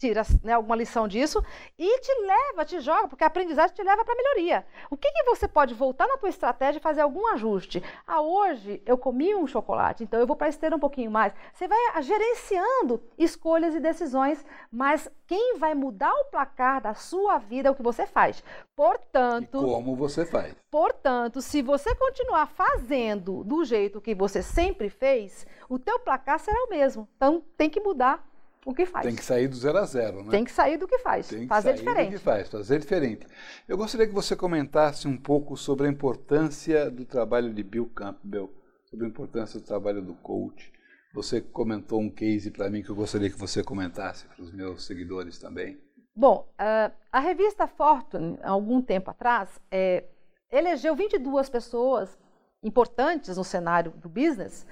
[0.00, 1.44] tira né, alguma lição disso
[1.78, 4.66] e te leva, te joga, porque a aprendizagem te leva para melhoria.
[4.90, 7.82] O que, que você pode voltar na tua estratégia e fazer algum ajuste?
[8.06, 11.34] Ah, hoje eu comi um chocolate, então eu vou para esteira um pouquinho mais.
[11.52, 17.68] Você vai gerenciando escolhas e decisões, mas quem vai mudar o placar da sua vida
[17.68, 18.42] é o que você faz.
[18.74, 20.54] Portanto, e como você faz.
[20.70, 26.58] Portanto, se você continuar fazendo do jeito que você sempre fez, o teu placar será
[26.64, 27.06] o mesmo.
[27.16, 28.29] Então, tem que mudar
[28.64, 29.06] o que faz.
[29.06, 30.30] Tem que sair do zero a zero, né?
[30.30, 32.10] Tem que sair do que faz, Tem que fazer sair diferente.
[32.10, 33.26] do que faz, fazer diferente.
[33.66, 38.52] Eu gostaria que você comentasse um pouco sobre a importância do trabalho de Bill Campbell,
[38.84, 40.72] sobre a importância do trabalho do coach.
[41.14, 44.84] Você comentou um case para mim que eu gostaria que você comentasse para os meus
[44.86, 45.80] seguidores também.
[46.14, 50.04] Bom, uh, a revista Fortune, há algum tempo atrás, é,
[50.50, 52.18] elegeu 22 pessoas
[52.62, 54.66] importantes no cenário do business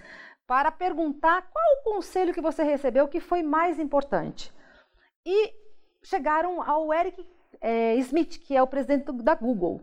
[0.48, 4.50] para perguntar qual o conselho que você recebeu que foi mais importante.
[5.24, 5.52] E
[6.02, 7.24] chegaram ao Eric
[7.60, 9.82] é, Smith, que é o presidente da Google.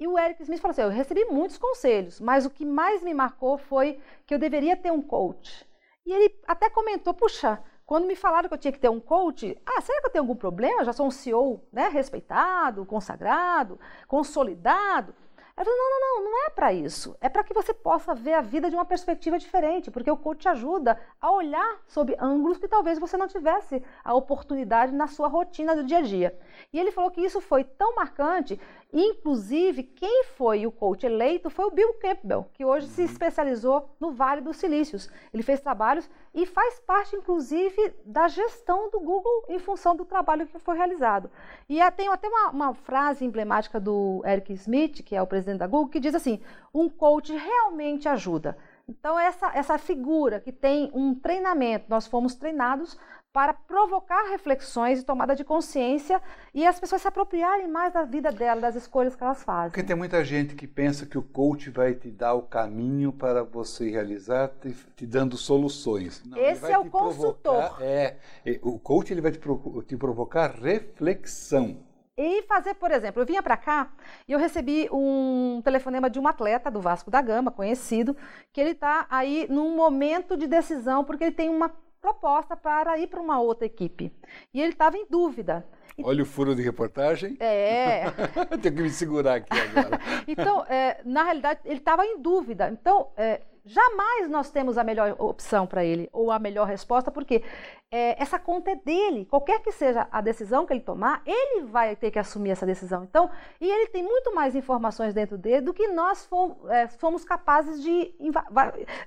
[0.00, 3.12] E o Eric Smith falou assim: Eu recebi muitos conselhos, mas o que mais me
[3.12, 5.66] marcou foi que eu deveria ter um coach.
[6.06, 9.60] E ele até comentou: Puxa, quando me falaram que eu tinha que ter um coach,
[9.66, 10.80] ah, será que eu tenho algum problema?
[10.80, 15.14] Eu já sou um CEO né, respeitado, consagrado, consolidado.
[15.56, 17.16] Ela falou, não, não, não, não é para isso.
[17.18, 20.40] É para que você possa ver a vida de uma perspectiva diferente, porque o coach
[20.40, 25.28] te ajuda a olhar sob ângulos que talvez você não tivesse a oportunidade na sua
[25.28, 26.38] rotina do dia a dia.
[26.70, 28.60] E ele falou que isso foi tão marcante,
[28.92, 33.06] inclusive quem foi o coach eleito foi o Bill Campbell, que hoje se uhum.
[33.06, 35.10] especializou no Vale dos Silícios.
[35.32, 40.46] Ele fez trabalhos e faz parte, inclusive, da gestão do Google em função do trabalho
[40.46, 41.30] que foi realizado.
[41.68, 45.66] E tem até uma, uma frase emblemática do Eric Smith, que é o presidente da
[45.66, 46.40] Google, que diz assim:
[46.72, 48.56] um coach realmente ajuda.
[48.88, 52.96] Então, essa, essa figura que tem um treinamento, nós fomos treinados
[53.36, 56.22] para provocar reflexões e tomada de consciência
[56.54, 59.72] e as pessoas se apropriarem mais da vida dela, das escolhas que elas fazem.
[59.72, 63.44] Porque tem muita gente que pensa que o coach vai te dar o caminho para
[63.44, 66.24] você realizar, te, te dando soluções.
[66.24, 67.76] Não, Esse é o consultor.
[67.82, 68.16] É,
[68.62, 69.38] o coach ele vai te,
[69.86, 71.84] te provocar reflexão.
[72.16, 73.92] E fazer, por exemplo, eu vinha para cá
[74.26, 78.16] e eu recebi um telefonema de um atleta do Vasco da Gama, conhecido,
[78.50, 81.70] que ele está aí num momento de decisão porque ele tem uma
[82.00, 84.12] proposta para ir para uma outra equipe.
[84.52, 85.66] E ele estava em dúvida.
[86.02, 87.36] Olha o furo de reportagem.
[87.40, 88.04] É.
[88.60, 89.98] Tenho que me segurar aqui agora.
[90.28, 92.68] então, é, na realidade, ele estava em dúvida.
[92.70, 97.42] Então, é, jamais nós temos a melhor opção para ele ou a melhor resposta, porque
[97.90, 99.24] é, essa conta é dele.
[99.24, 103.02] Qualquer que seja a decisão que ele tomar, ele vai ter que assumir essa decisão.
[103.04, 107.24] Então, e ele tem muito mais informações dentro dele do que nós fomos, é, fomos
[107.24, 108.14] capazes de,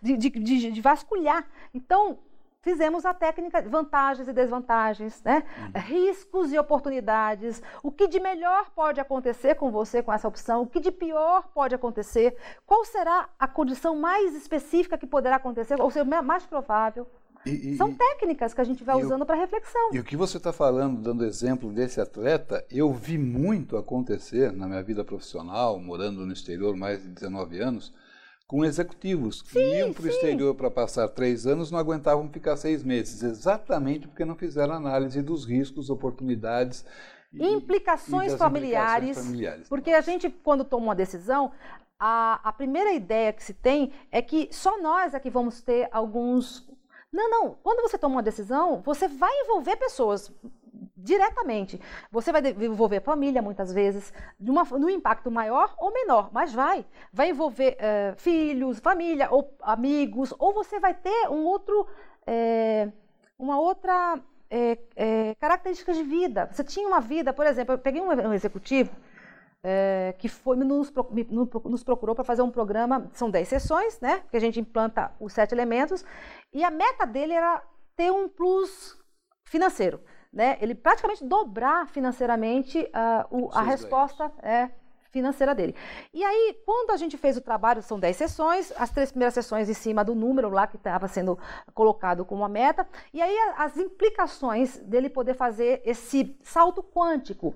[0.02, 1.48] de, de, de vasculhar.
[1.72, 2.18] Então,
[2.62, 5.44] fizemos a técnica vantagens e desvantagens, né?
[5.58, 5.82] Uhum.
[5.82, 10.68] riscos e oportunidades, o que de melhor pode acontecer com você com essa opção, o
[10.68, 15.90] que de pior pode acontecer, qual será a condição mais específica que poderá acontecer, ou
[15.90, 17.08] seja, mais provável.
[17.46, 19.92] E, e, São técnicas que a gente vai usando para reflexão.
[19.94, 24.68] E o que você está falando, dando exemplo desse atleta, eu vi muito acontecer na
[24.68, 27.94] minha vida profissional, morando no exterior mais de 19 anos,
[28.50, 32.58] com executivos que sim, iam para o exterior para passar três anos não aguentavam ficar
[32.58, 36.84] seis meses, exatamente porque não fizeram análise dos riscos, oportunidades
[37.32, 39.70] e, implicações, e familiares, implicações familiares.
[39.70, 41.52] Porque a gente, quando toma uma decisão,
[42.00, 45.88] a, a primeira ideia que se tem é que só nós é que vamos ter
[45.92, 46.68] alguns
[47.12, 47.58] não, não.
[47.64, 50.32] Quando você toma uma decisão, você vai envolver pessoas
[51.04, 51.80] diretamente.
[52.12, 56.86] Você vai envolver a família muitas vezes, numa, num impacto maior ou menor, mas vai.
[57.12, 61.88] Vai envolver uh, filhos, família ou amigos, ou você vai ter um outro,
[62.28, 62.90] é,
[63.38, 66.50] uma outra é, característica de vida.
[66.52, 68.92] Você tinha uma vida, por exemplo, eu peguei um, executivo
[70.18, 70.90] que foi nos,
[71.66, 74.24] nos procurou para fazer um programa, são 10 sessões, né?
[74.32, 76.06] Que a gente implanta os sete elementos,
[76.54, 77.62] e a meta dele era
[77.94, 78.98] ter um plus
[79.44, 80.00] financeiro
[80.32, 84.70] né, ele praticamente dobrar financeiramente uh, o, a resposta é,
[85.12, 85.76] financeira dele.
[86.14, 89.70] E aí, quando a gente fez o trabalho, são 10 sessões, as três primeiras sessões
[89.70, 91.38] em cima do número lá que estava sendo
[91.74, 97.56] colocado como a meta, e aí as implicações dele poder fazer esse salto quântico.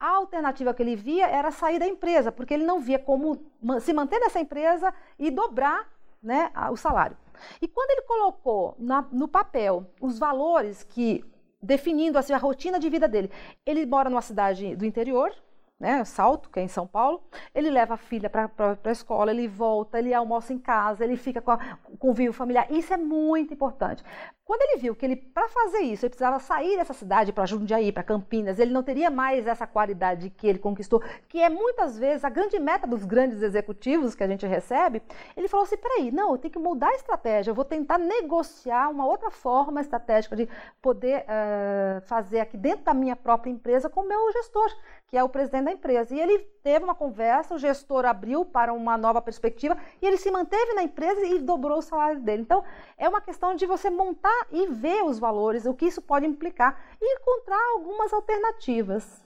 [0.00, 3.38] A alternativa que ele via era sair da empresa, porque ele não via como
[3.80, 5.86] se manter nessa empresa e dobrar
[6.22, 7.16] né, o salário.
[7.60, 11.24] E quando ele colocou na, no papel os valores que
[11.64, 13.30] definindo assim, a rotina de vida dele,
[13.64, 15.32] ele mora numa cidade do interior,
[15.78, 17.22] né, Salto, que é em São Paulo,
[17.54, 18.50] ele leva a filha para
[18.84, 21.52] a escola, ele volta, ele almoça em casa, ele fica com,
[21.88, 22.66] o convívio familiar.
[22.70, 24.02] Isso é muito importante.
[24.44, 27.90] Quando ele viu que ele, para fazer isso, ele precisava sair dessa cidade para Jundiaí,
[27.90, 32.24] para Campinas, ele não teria mais essa qualidade que ele conquistou, que é muitas vezes
[32.24, 35.02] a grande meta dos grandes executivos que a gente recebe,
[35.34, 38.90] ele falou assim: peraí, não, eu tenho que mudar a estratégia, eu vou tentar negociar
[38.90, 40.46] uma outra forma estratégica de
[40.82, 44.70] poder uh, fazer aqui dentro da minha própria empresa com o meu gestor,
[45.14, 46.12] que é o presidente da empresa.
[46.12, 50.28] E ele teve uma conversa, o gestor abriu para uma nova perspectiva e ele se
[50.28, 52.42] manteve na empresa e dobrou o salário dele.
[52.42, 52.64] Então,
[52.98, 56.84] é uma questão de você montar e ver os valores, o que isso pode implicar
[57.00, 59.24] e encontrar algumas alternativas.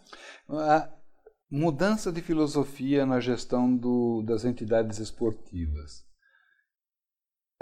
[0.51, 0.91] A
[1.51, 6.05] mudança de filosofia na gestão do, das entidades esportivas.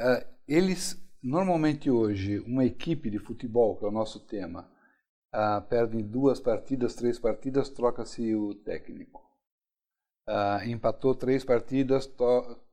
[0.00, 4.68] Uh, eles, normalmente hoje, uma equipe de futebol, que é o nosso tema,
[5.36, 9.22] uh, perde duas partidas, três partidas, troca-se o técnico.
[10.26, 12.10] Uh, empatou três partidas,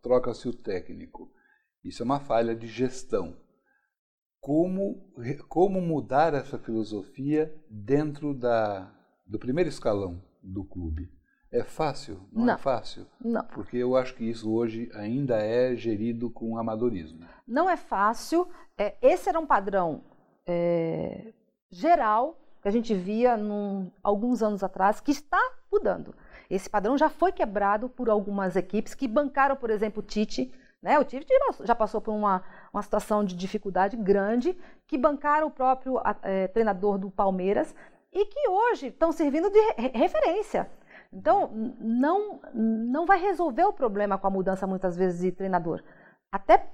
[0.01, 1.29] troca-se o técnico.
[1.83, 3.37] Isso é uma falha de gestão
[4.39, 5.13] como,
[5.49, 8.91] como mudar essa filosofia dentro da,
[9.25, 11.09] do primeiro escalão do clube.
[11.51, 12.27] É fácil?
[12.31, 13.05] Não, é não, é fácil?
[13.23, 13.45] Não.
[13.49, 17.27] Porque eu acho que isso hoje ainda é gerido com amadorismo.
[17.47, 18.49] Não é fácil.
[18.75, 20.03] É, esse era um padrão
[20.47, 21.31] é,
[21.69, 25.39] geral que a gente via num, alguns anos atrás, que está
[25.71, 26.15] mudando.
[26.49, 30.51] Esse padrão já foi quebrado por algumas equipes que bancaram, por exemplo, o Tite
[30.83, 30.99] né?
[30.99, 31.29] O Tivit
[31.61, 36.97] já passou por uma, uma situação de dificuldade grande, que bancaram o próprio é, treinador
[36.97, 37.73] do Palmeiras
[38.11, 39.59] e que hoje estão servindo de
[39.97, 40.69] referência.
[41.11, 41.49] Então,
[41.79, 45.81] não, não vai resolver o problema com a mudança, muitas vezes, de treinador.
[46.29, 46.67] Até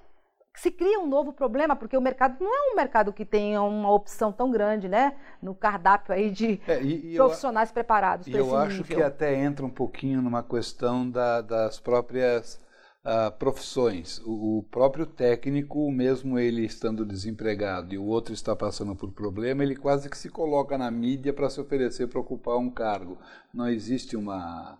[0.55, 3.91] se cria um novo problema, porque o mercado não é um mercado que tenha uma
[3.91, 5.15] opção tão grande, né?
[5.41, 9.01] No cardápio aí de é, e, e profissionais eu, preparados para esse Eu acho que
[9.01, 12.59] até entra um pouquinho numa questão da, das próprias
[13.05, 14.19] uh, profissões.
[14.25, 19.63] O, o, próprio técnico, mesmo ele estando desempregado e o outro está passando por problema,
[19.63, 23.17] ele quase que se coloca na mídia para se oferecer para ocupar um cargo.
[23.53, 24.77] Não existe uma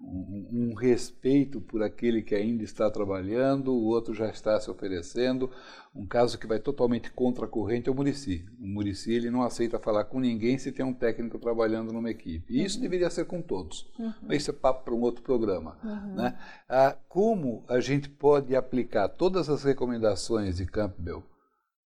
[0.00, 5.50] um, um, respeito por aquele que ainda está trabalhando, o outro já está se oferecendo.
[5.94, 8.46] Um caso que vai totalmente contra a corrente é o Murici.
[8.60, 12.52] O Murici ele não aceita falar com ninguém se tem um técnico trabalhando numa equipe.
[12.52, 12.82] E isso uhum.
[12.82, 13.90] deveria ser com todos.
[13.98, 14.12] Uhum.
[14.22, 15.76] Mas isso é papo para um outro programa.
[15.82, 16.14] Uhum.
[16.14, 16.38] Né?
[16.68, 21.24] Ah, como a gente pode aplicar todas as recomendações de Campbell,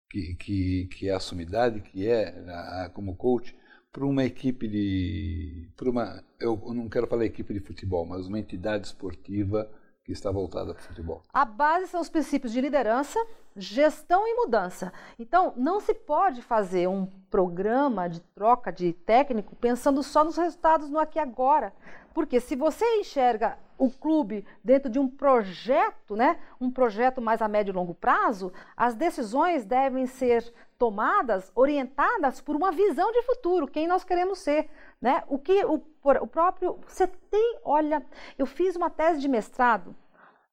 [0.09, 3.55] que, que, que é a sumidade, que é a, como coach,
[3.91, 5.69] para uma equipe de.
[5.75, 9.69] Para uma, eu não quero falar equipe de futebol, mas uma entidade esportiva
[10.09, 11.21] que está voltada para o futebol.
[11.31, 13.23] A base são os princípios de liderança,
[13.55, 14.91] gestão e mudança.
[15.19, 20.89] Então, não se pode fazer um programa de troca de técnico pensando só nos resultados
[20.89, 21.71] no aqui e agora.
[22.11, 27.47] Porque se você enxerga o clube dentro de um projeto, né, um projeto mais a
[27.47, 33.67] médio e longo prazo, as decisões devem ser tomadas, orientadas por uma visão de futuro,
[33.67, 34.69] quem nós queremos ser,
[35.01, 35.23] né?
[35.27, 38.05] O que o, o próprio você tem, olha,
[38.37, 39.95] eu fiz uma tese de mestrado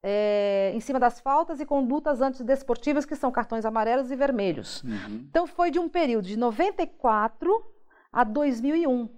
[0.02, 4.82] é, em cima das faltas e condutas antidesportivas, que são cartões amarelos e vermelhos.
[4.84, 5.26] Uhum.
[5.28, 7.64] Então, foi de um período de 94
[8.12, 9.08] a 2001.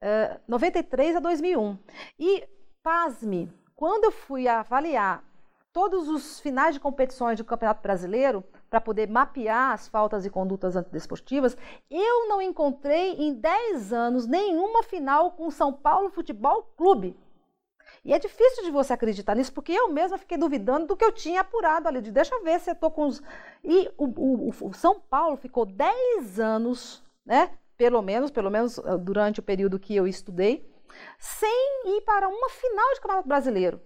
[0.00, 1.78] É, 93 a 2001.
[2.18, 2.44] E,
[2.82, 5.22] pasme, quando eu fui avaliar
[5.72, 10.76] todos os finais de competições do Campeonato Brasileiro, para poder mapear as faltas e condutas
[10.76, 11.56] antidesportivas,
[11.90, 17.16] eu não encontrei em 10 anos nenhuma final com o São Paulo Futebol Clube.
[18.04, 21.12] E é difícil de você acreditar nisso, porque eu mesma fiquei duvidando do que eu
[21.12, 23.22] tinha apurado ali, de deixa eu ver se eu estou com os...
[23.62, 28.96] E o, o, o, São Paulo ficou 10 anos, né, pelo menos, pelo menos ah,
[28.96, 30.66] durante o período que eu estudei,
[31.18, 33.80] sem ir para uma final de Campeonato Brasileiro.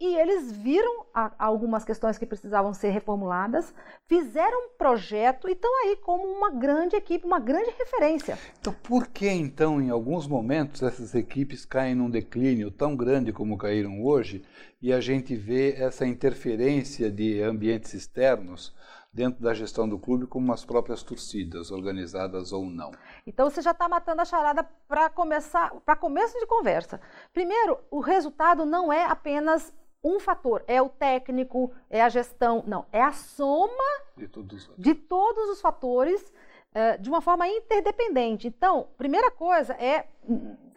[0.00, 1.04] E eles viram
[1.38, 3.74] algumas questões que precisavam ser reformuladas,
[4.08, 8.38] fizeram um projeto e estão aí como uma grande equipe, uma grande referência.
[8.58, 13.58] Então, por que então, em alguns momentos, essas equipes caem num declínio tão grande como
[13.58, 14.42] caíram hoje
[14.80, 18.74] e a gente vê essa interferência de ambientes externos?
[19.12, 22.92] dentro da gestão do clube como as próprias torcidas, organizadas ou não.
[23.26, 27.00] Então você já está matando a charada para começar, para começo de conversa.
[27.32, 32.64] Primeiro, o resultado não é apenas um fator, é o técnico, é a gestão.
[32.66, 33.72] Não, é a soma
[34.16, 36.32] de todos, de todos os fatores
[36.74, 38.48] uh, de uma forma interdependente.
[38.48, 40.06] Então, primeira coisa é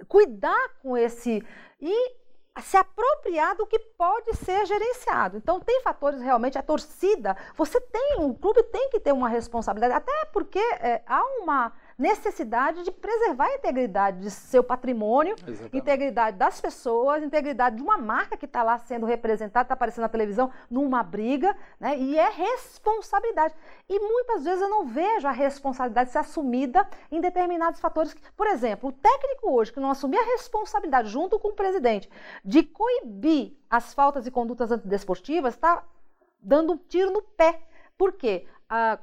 [0.07, 1.43] cuidar com esse.
[1.81, 2.23] E
[2.61, 5.37] se apropriar do que pode ser gerenciado.
[5.37, 9.95] Então, tem fatores realmente, a torcida, você tem, o clube tem que ter uma responsabilidade,
[9.95, 15.77] até porque é, há uma necessidade de preservar a integridade de seu patrimônio, Exatamente.
[15.77, 20.09] integridade das pessoas, integridade de uma marca que está lá sendo representada, está aparecendo na
[20.09, 21.97] televisão numa briga, né?
[21.97, 23.53] E é responsabilidade.
[23.87, 28.15] E muitas vezes eu não vejo a responsabilidade ser assumida em determinados fatores.
[28.35, 32.09] Por exemplo, o técnico hoje que não assumir a responsabilidade junto com o presidente
[32.43, 35.83] de coibir as faltas e condutas antidesportivas está
[36.41, 37.61] dando um tiro no pé.
[37.97, 38.45] Por quê?
[38.69, 38.99] Ah,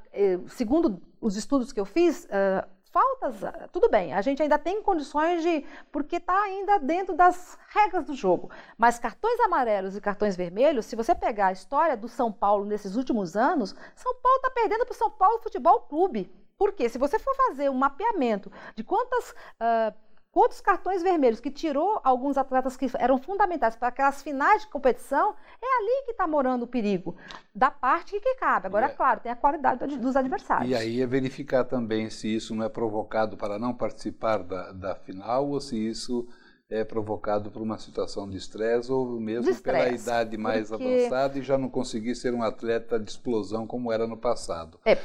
[0.49, 4.81] segundo os estudos que eu fiz, ah, faltas, ah, tudo bem, a gente ainda tem
[4.81, 5.65] condições de.
[5.91, 8.51] porque está ainda dentro das regras do jogo.
[8.77, 12.95] Mas cartões amarelos e cartões vermelhos, se você pegar a história do São Paulo nesses
[12.95, 16.31] últimos anos, São Paulo está perdendo para o São Paulo Futebol Clube.
[16.57, 16.89] Por quê?
[16.89, 19.31] Se você for fazer um mapeamento de quantas.
[19.31, 24.69] Uh, Quantos cartões vermelhos que tirou alguns atletas que eram fundamentais para aquelas finais de
[24.69, 27.17] competição, é ali que está morando o perigo,
[27.53, 28.67] da parte que cabe.
[28.67, 30.71] Agora, é, claro, tem a qualidade dos adversários.
[30.71, 34.95] E aí é verificar também se isso não é provocado para não participar da, da
[34.95, 36.25] final ou se isso
[36.69, 40.85] é provocado por uma situação de estresse ou mesmo pela idade mais porque...
[40.85, 44.79] avançada e já não conseguir ser um atleta de explosão como era no passado.
[44.85, 44.97] É,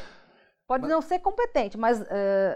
[0.66, 0.90] Pode mas...
[0.90, 2.04] não ser competente, mas uh,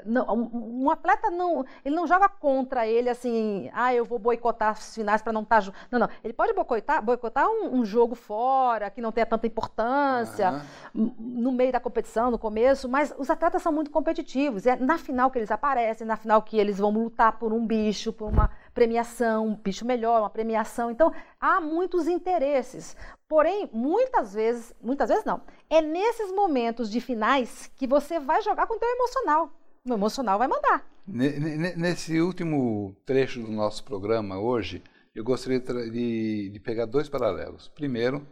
[0.04, 4.70] não, um, um, atleta não, ele não joga contra ele assim, ah, eu vou boicotar
[4.70, 5.64] as finais para não estar.
[5.64, 6.08] Tá, não, não.
[6.24, 10.60] Ele pode boicotar, boicotar um, um, jogo fora que não tenha tanta importância
[10.92, 11.14] uhum.
[11.18, 14.66] no meio da competição, no começo, mas os atletas são muito competitivos.
[14.66, 18.12] É na final que eles aparecem, na final que eles vão lutar por um bicho,
[18.12, 20.90] por uma premiação, um bicho melhor, uma premiação.
[20.90, 22.96] Então, há muitos interesses.
[23.28, 28.66] Porém, muitas vezes, muitas vezes não, é nesses momentos de finais que você vai jogar
[28.66, 29.50] com o teu emocional.
[29.88, 30.84] O emocional vai mandar.
[31.06, 34.82] Nesse último trecho do nosso programa hoje,
[35.14, 37.68] eu gostaria de, de pegar dois paralelos.
[37.68, 38.26] Primeiro,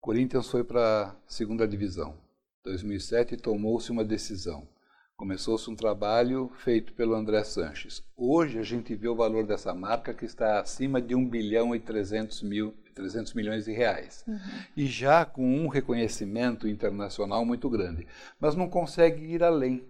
[0.00, 2.14] Corinthians foi para a segunda divisão.
[2.64, 4.66] 2007 tomou-se uma decisão.
[5.22, 8.02] Começou-se um trabalho feito pelo André Sanches.
[8.16, 11.78] Hoje a gente vê o valor dessa marca que está acima de 1 bilhão e
[11.78, 14.24] 300, mil, 300 milhões de reais.
[14.26, 14.36] Uhum.
[14.76, 18.04] E já com um reconhecimento internacional muito grande.
[18.40, 19.86] Mas não consegue ir além.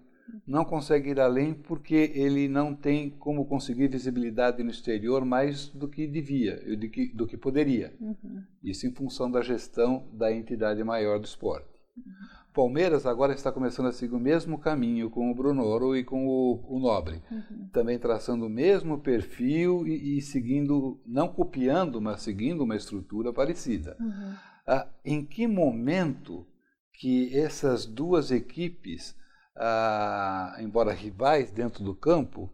[0.47, 5.89] Não consegue ir além porque ele não tem como conseguir visibilidade no exterior mais do
[5.89, 7.95] que devia, do que, do que poderia.
[7.99, 8.43] Uhum.
[8.63, 11.73] Isso em função da gestão da entidade maior do esporte.
[11.97, 12.42] Uhum.
[12.53, 16.63] Palmeiras agora está começando a seguir o mesmo caminho com o Brunoro e com o,
[16.69, 17.23] o Nobre.
[17.31, 17.69] Uhum.
[17.73, 23.97] Também traçando o mesmo perfil e, e, seguindo, não copiando, mas seguindo uma estrutura parecida.
[23.99, 24.35] Uhum.
[24.67, 26.47] Ah, em que momento
[26.93, 29.17] que essas duas equipes,
[29.57, 32.53] ah, embora rivais dentro do campo,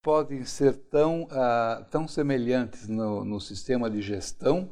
[0.00, 4.70] podem ser tão, ah, tão semelhantes no, no sistema de gestão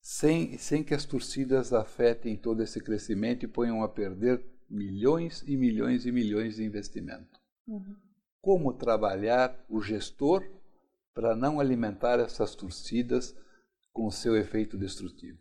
[0.00, 5.56] sem, sem que as torcidas afetem todo esse crescimento e ponham a perder milhões e
[5.56, 7.38] milhões e milhões de investimento.
[7.66, 7.96] Uhum.
[8.40, 10.42] Como trabalhar o gestor
[11.14, 13.36] para não alimentar essas torcidas
[13.92, 15.38] com o seu efeito destrutivo?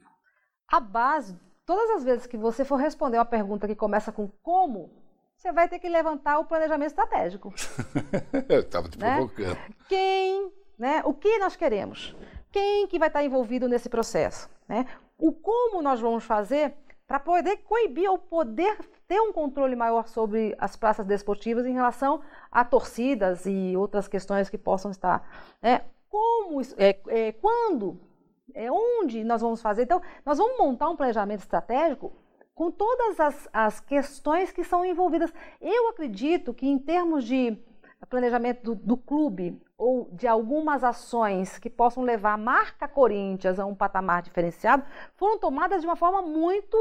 [0.68, 4.92] A base, todas as vezes que você for responder uma pergunta que começa com como,
[5.38, 7.54] você vai ter que levantar o planejamento estratégico.
[8.50, 9.16] Eu estava te né?
[9.16, 9.58] provocando.
[9.88, 11.02] Quem, né?
[11.06, 12.14] O que nós queremos?
[12.52, 14.50] Quem que vai estar envolvido nesse processo?
[14.68, 14.86] Né?
[15.18, 16.74] O como nós vamos fazer
[17.08, 18.78] para poder coibir ou poder
[19.08, 22.22] ter um controle maior sobre as praças desportivas em relação
[22.52, 25.28] a torcidas e outras questões que possam estar.
[25.62, 25.82] Né?
[26.08, 28.00] Como, é, é, quando,
[28.54, 29.84] é, onde nós vamos fazer.
[29.84, 32.14] Então, nós vamos montar um planejamento estratégico
[32.54, 35.34] com todas as, as questões que são envolvidas.
[35.62, 37.58] Eu acredito que, em termos de
[38.10, 43.66] planejamento do, do, clube ou de algumas ações que possam levar a marca Corinthians a
[43.66, 44.84] um patamar diferenciado
[45.16, 46.78] foram tomadas de uma forma muito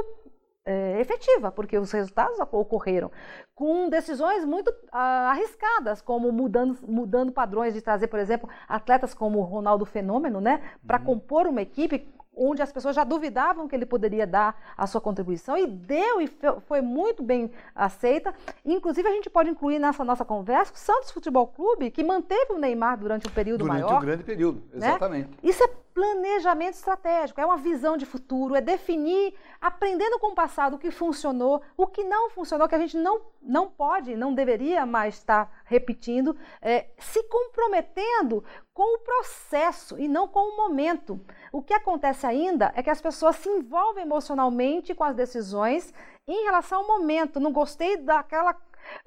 [0.64, 3.10] é, efetiva, porque os resultados ocorreram
[3.54, 9.38] com decisões muito ah, arriscadas, como mudando, mudando padrões de trazer, por exemplo, atletas como
[9.38, 11.04] o Ronaldo Fenômeno, né, para uhum.
[11.04, 15.56] compor uma equipe onde as pessoas já duvidavam que ele poderia dar a sua contribuição
[15.56, 16.30] e deu e
[16.66, 18.32] foi muito bem aceita.
[18.64, 22.58] Inclusive, a gente pode incluir nessa nossa conversa o Santos Futebol Clube, que manteve o
[22.58, 23.88] Neymar durante um período durante maior.
[23.88, 24.88] Durante um grande período, né?
[24.88, 25.28] exatamente.
[25.28, 25.36] Né?
[25.42, 30.76] Isso é planejamento estratégico, é uma visão de futuro, é definir, aprendendo com o passado
[30.76, 34.86] o que funcionou, o que não funcionou, que a gente não, não pode, não deveria
[34.86, 41.20] mais estar repetindo, é, se comprometendo com o processo e não com o momento.
[41.50, 45.92] O que acontece ainda é que as pessoas se envolvem emocionalmente com as decisões
[46.28, 47.40] em relação ao momento.
[47.40, 48.54] Não gostei daquela,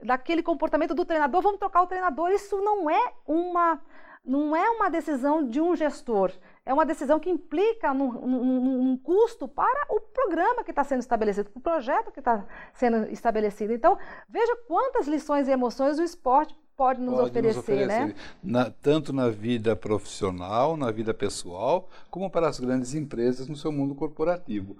[0.04, 2.32] daquele comportamento do treinador, vamos trocar o treinador.
[2.32, 3.80] Isso não é uma
[4.24, 6.32] não é uma decisão de um gestor,
[6.72, 11.02] é uma decisão que implica num, num, num custo para o programa que está sendo
[11.02, 13.74] estabelecido, o projeto que está sendo estabelecido.
[13.74, 13.98] Então,
[14.30, 18.16] veja quantas lições e emoções o esporte pode nos, pode oferecer, nos oferecer, né?
[18.42, 23.72] Na, tanto na vida profissional, na vida pessoal, como para as grandes empresas no seu
[23.72, 24.78] mundo corporativo.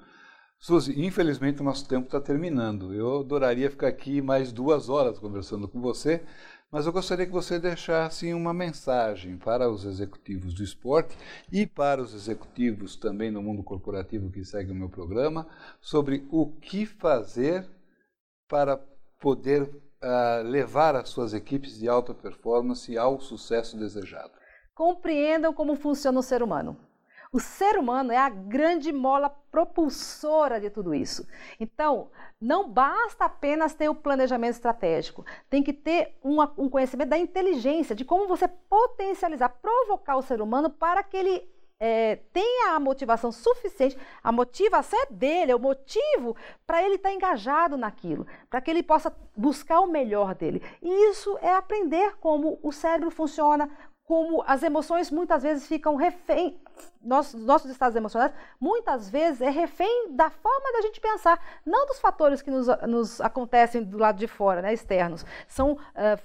[0.58, 2.94] Suzy, infelizmente o nosso tempo está terminando.
[2.94, 6.24] Eu adoraria ficar aqui mais duas horas conversando com você,
[6.72, 11.18] mas eu gostaria que você deixasse uma mensagem para os executivos do esporte
[11.52, 15.48] e para os executivos também no mundo corporativo que segue o meu programa
[15.82, 17.70] sobre o que fazer
[18.48, 18.78] para
[19.20, 24.32] poder uh, levar as suas equipes de alta performance ao sucesso desejado.
[24.74, 26.78] Compreendam como funciona o ser humano.
[27.34, 31.26] O ser humano é a grande mola propulsora de tudo isso.
[31.58, 32.12] Então,
[32.42, 37.96] não basta apenas ter o planejamento estratégico, tem que ter uma, um conhecimento da inteligência,
[37.96, 43.32] de como você potencializar, provocar o ser humano para que ele é, tenha a motivação
[43.32, 46.36] suficiente, a motivação é dele, é o motivo
[46.68, 50.62] para ele estar tá engajado naquilo, para que ele possa buscar o melhor dele.
[50.80, 53.68] E isso é aprender como o cérebro funciona,
[54.06, 56.60] como as emoções muitas vezes ficam refém,
[57.02, 62.00] nossos, nossos estados emocionais, muitas vezes é refém da forma da gente pensar, não dos
[62.00, 65.26] fatores que nos, nos acontecem do lado de fora, né, externos.
[65.48, 65.78] São uh,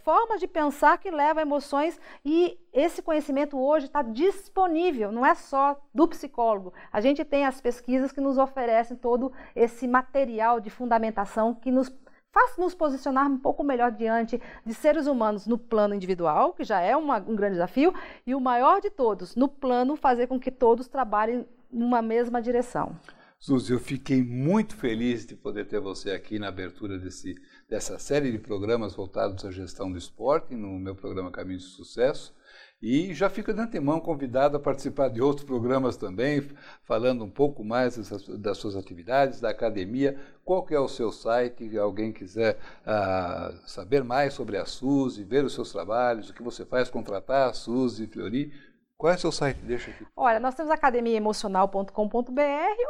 [0.02, 5.34] formas de pensar que levam a emoções e esse conhecimento hoje está disponível, não é
[5.34, 6.72] só do psicólogo.
[6.92, 11.90] A gente tem as pesquisas que nos oferecem todo esse material de fundamentação que nos
[12.36, 16.82] faz nos posicionar um pouco melhor diante de seres humanos no plano individual, que já
[16.82, 17.94] é uma, um grande desafio,
[18.26, 22.94] e o maior de todos, no plano fazer com que todos trabalhem numa mesma direção.
[23.38, 27.34] Suzy, eu fiquei muito feliz de poder ter você aqui na abertura desse,
[27.66, 32.34] dessa série de programas voltados à gestão do esporte, no meu programa Caminhos de Sucesso.
[32.80, 36.46] E já fica de antemão convidado a participar de outros programas também,
[36.84, 37.96] falando um pouco mais
[38.38, 40.18] das suas atividades, da academia.
[40.44, 41.68] Qual que é o seu site?
[41.70, 46.42] Se alguém quiser ah, saber mais sobre a Suzy, ver os seus trabalhos, o que
[46.42, 48.52] você faz, contratar a Suzy Fleury,
[48.98, 49.58] qual é o seu site?
[49.58, 50.06] Deixa aqui.
[50.16, 51.92] Olha, nós temos academiaemocional.com.br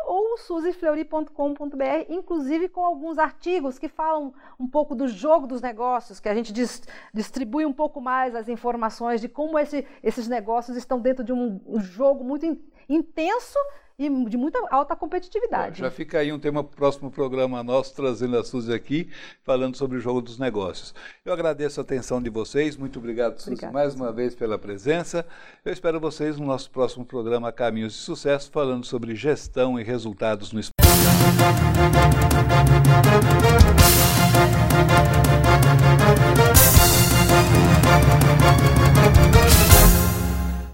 [0.06, 6.28] ou susifleury.com.br, inclusive com alguns artigos que falam um pouco do jogo dos negócios, que
[6.28, 6.52] a gente
[7.12, 11.60] distribui um pouco mais as informações de como esse, esses negócios estão dentro de um,
[11.66, 12.56] um jogo muito in,
[12.88, 13.58] intenso
[13.98, 15.80] e de muita alta competitividade.
[15.80, 19.08] Já fica aí um tema para o próximo programa nosso, trazendo a Suzy aqui,
[19.42, 20.94] falando sobre o jogo dos negócios.
[21.24, 23.72] Eu agradeço a atenção de vocês, muito obrigado, Suzy, Obrigada.
[23.72, 25.24] mais uma vez pela presença.
[25.64, 30.52] Eu espero vocês no nosso próximo programa Caminhos de Sucesso, falando sobre gestão e resultados
[30.52, 30.86] no esporte.